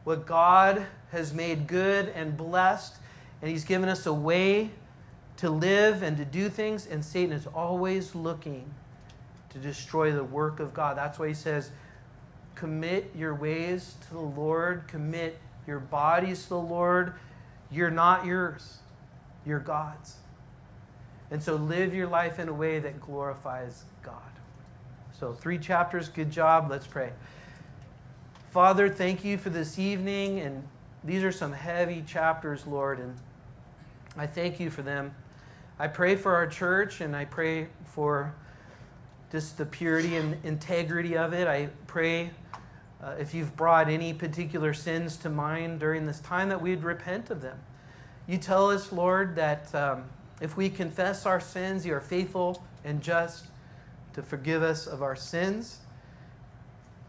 [0.03, 2.95] what God has made good and blessed.
[3.41, 4.71] And He's given us a way
[5.37, 6.87] to live and to do things.
[6.87, 8.73] And Satan is always looking
[9.51, 10.97] to destroy the work of God.
[10.97, 11.71] That's why he says,
[12.55, 17.13] commit your ways to the Lord, commit your bodies to the Lord.
[17.71, 18.79] You're not yours,
[19.45, 20.15] you're God's.
[21.31, 24.15] And so live your life in a way that glorifies God.
[25.19, 26.69] So, three chapters, good job.
[26.71, 27.11] Let's pray.
[28.51, 30.39] Father, thank you for this evening.
[30.39, 30.63] And
[31.03, 32.99] these are some heavy chapters, Lord.
[32.99, 33.15] And
[34.17, 35.13] I thank you for them.
[35.77, 38.33] I pray for our church and I pray for
[39.31, 41.47] just the purity and integrity of it.
[41.47, 42.31] I pray
[43.01, 47.29] uh, if you've brought any particular sins to mind during this time that we'd repent
[47.29, 47.57] of them.
[48.27, 50.03] You tell us, Lord, that um,
[50.41, 53.47] If we confess our sins, you are faithful and just
[54.13, 55.79] to forgive us of our sins.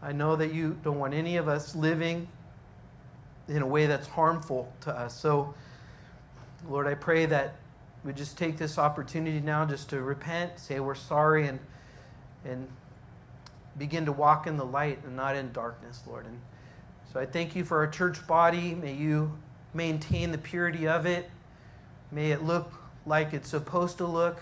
[0.01, 2.27] I know that you don't want any of us living
[3.47, 5.17] in a way that's harmful to us.
[5.17, 5.53] So,
[6.69, 7.55] Lord, I pray that
[8.03, 11.59] we just take this opportunity now just to repent, say we're sorry, and,
[12.45, 12.67] and
[13.77, 16.25] begin to walk in the light and not in darkness, Lord.
[16.25, 16.39] And
[17.11, 18.73] so I thank you for our church body.
[18.75, 19.37] May you
[19.73, 21.29] maintain the purity of it.
[22.11, 22.71] May it look
[23.05, 24.41] like it's supposed to look.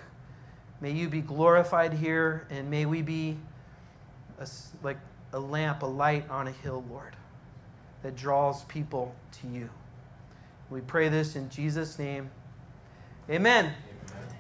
[0.81, 3.37] May you be glorified here, and may we be
[4.39, 4.47] a,
[4.81, 4.97] like
[5.33, 7.15] a lamp, a light on a hill, Lord,
[8.01, 9.69] that draws people to you.
[10.69, 12.29] We pray this in Jesus' name.
[13.29, 13.65] Amen.
[13.65, 13.88] Amen.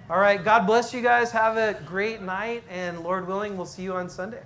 [0.09, 0.43] All right.
[0.43, 1.31] God bless you guys.
[1.31, 2.63] Have a great night.
[2.67, 4.41] And Lord willing, we'll see you on Sunday.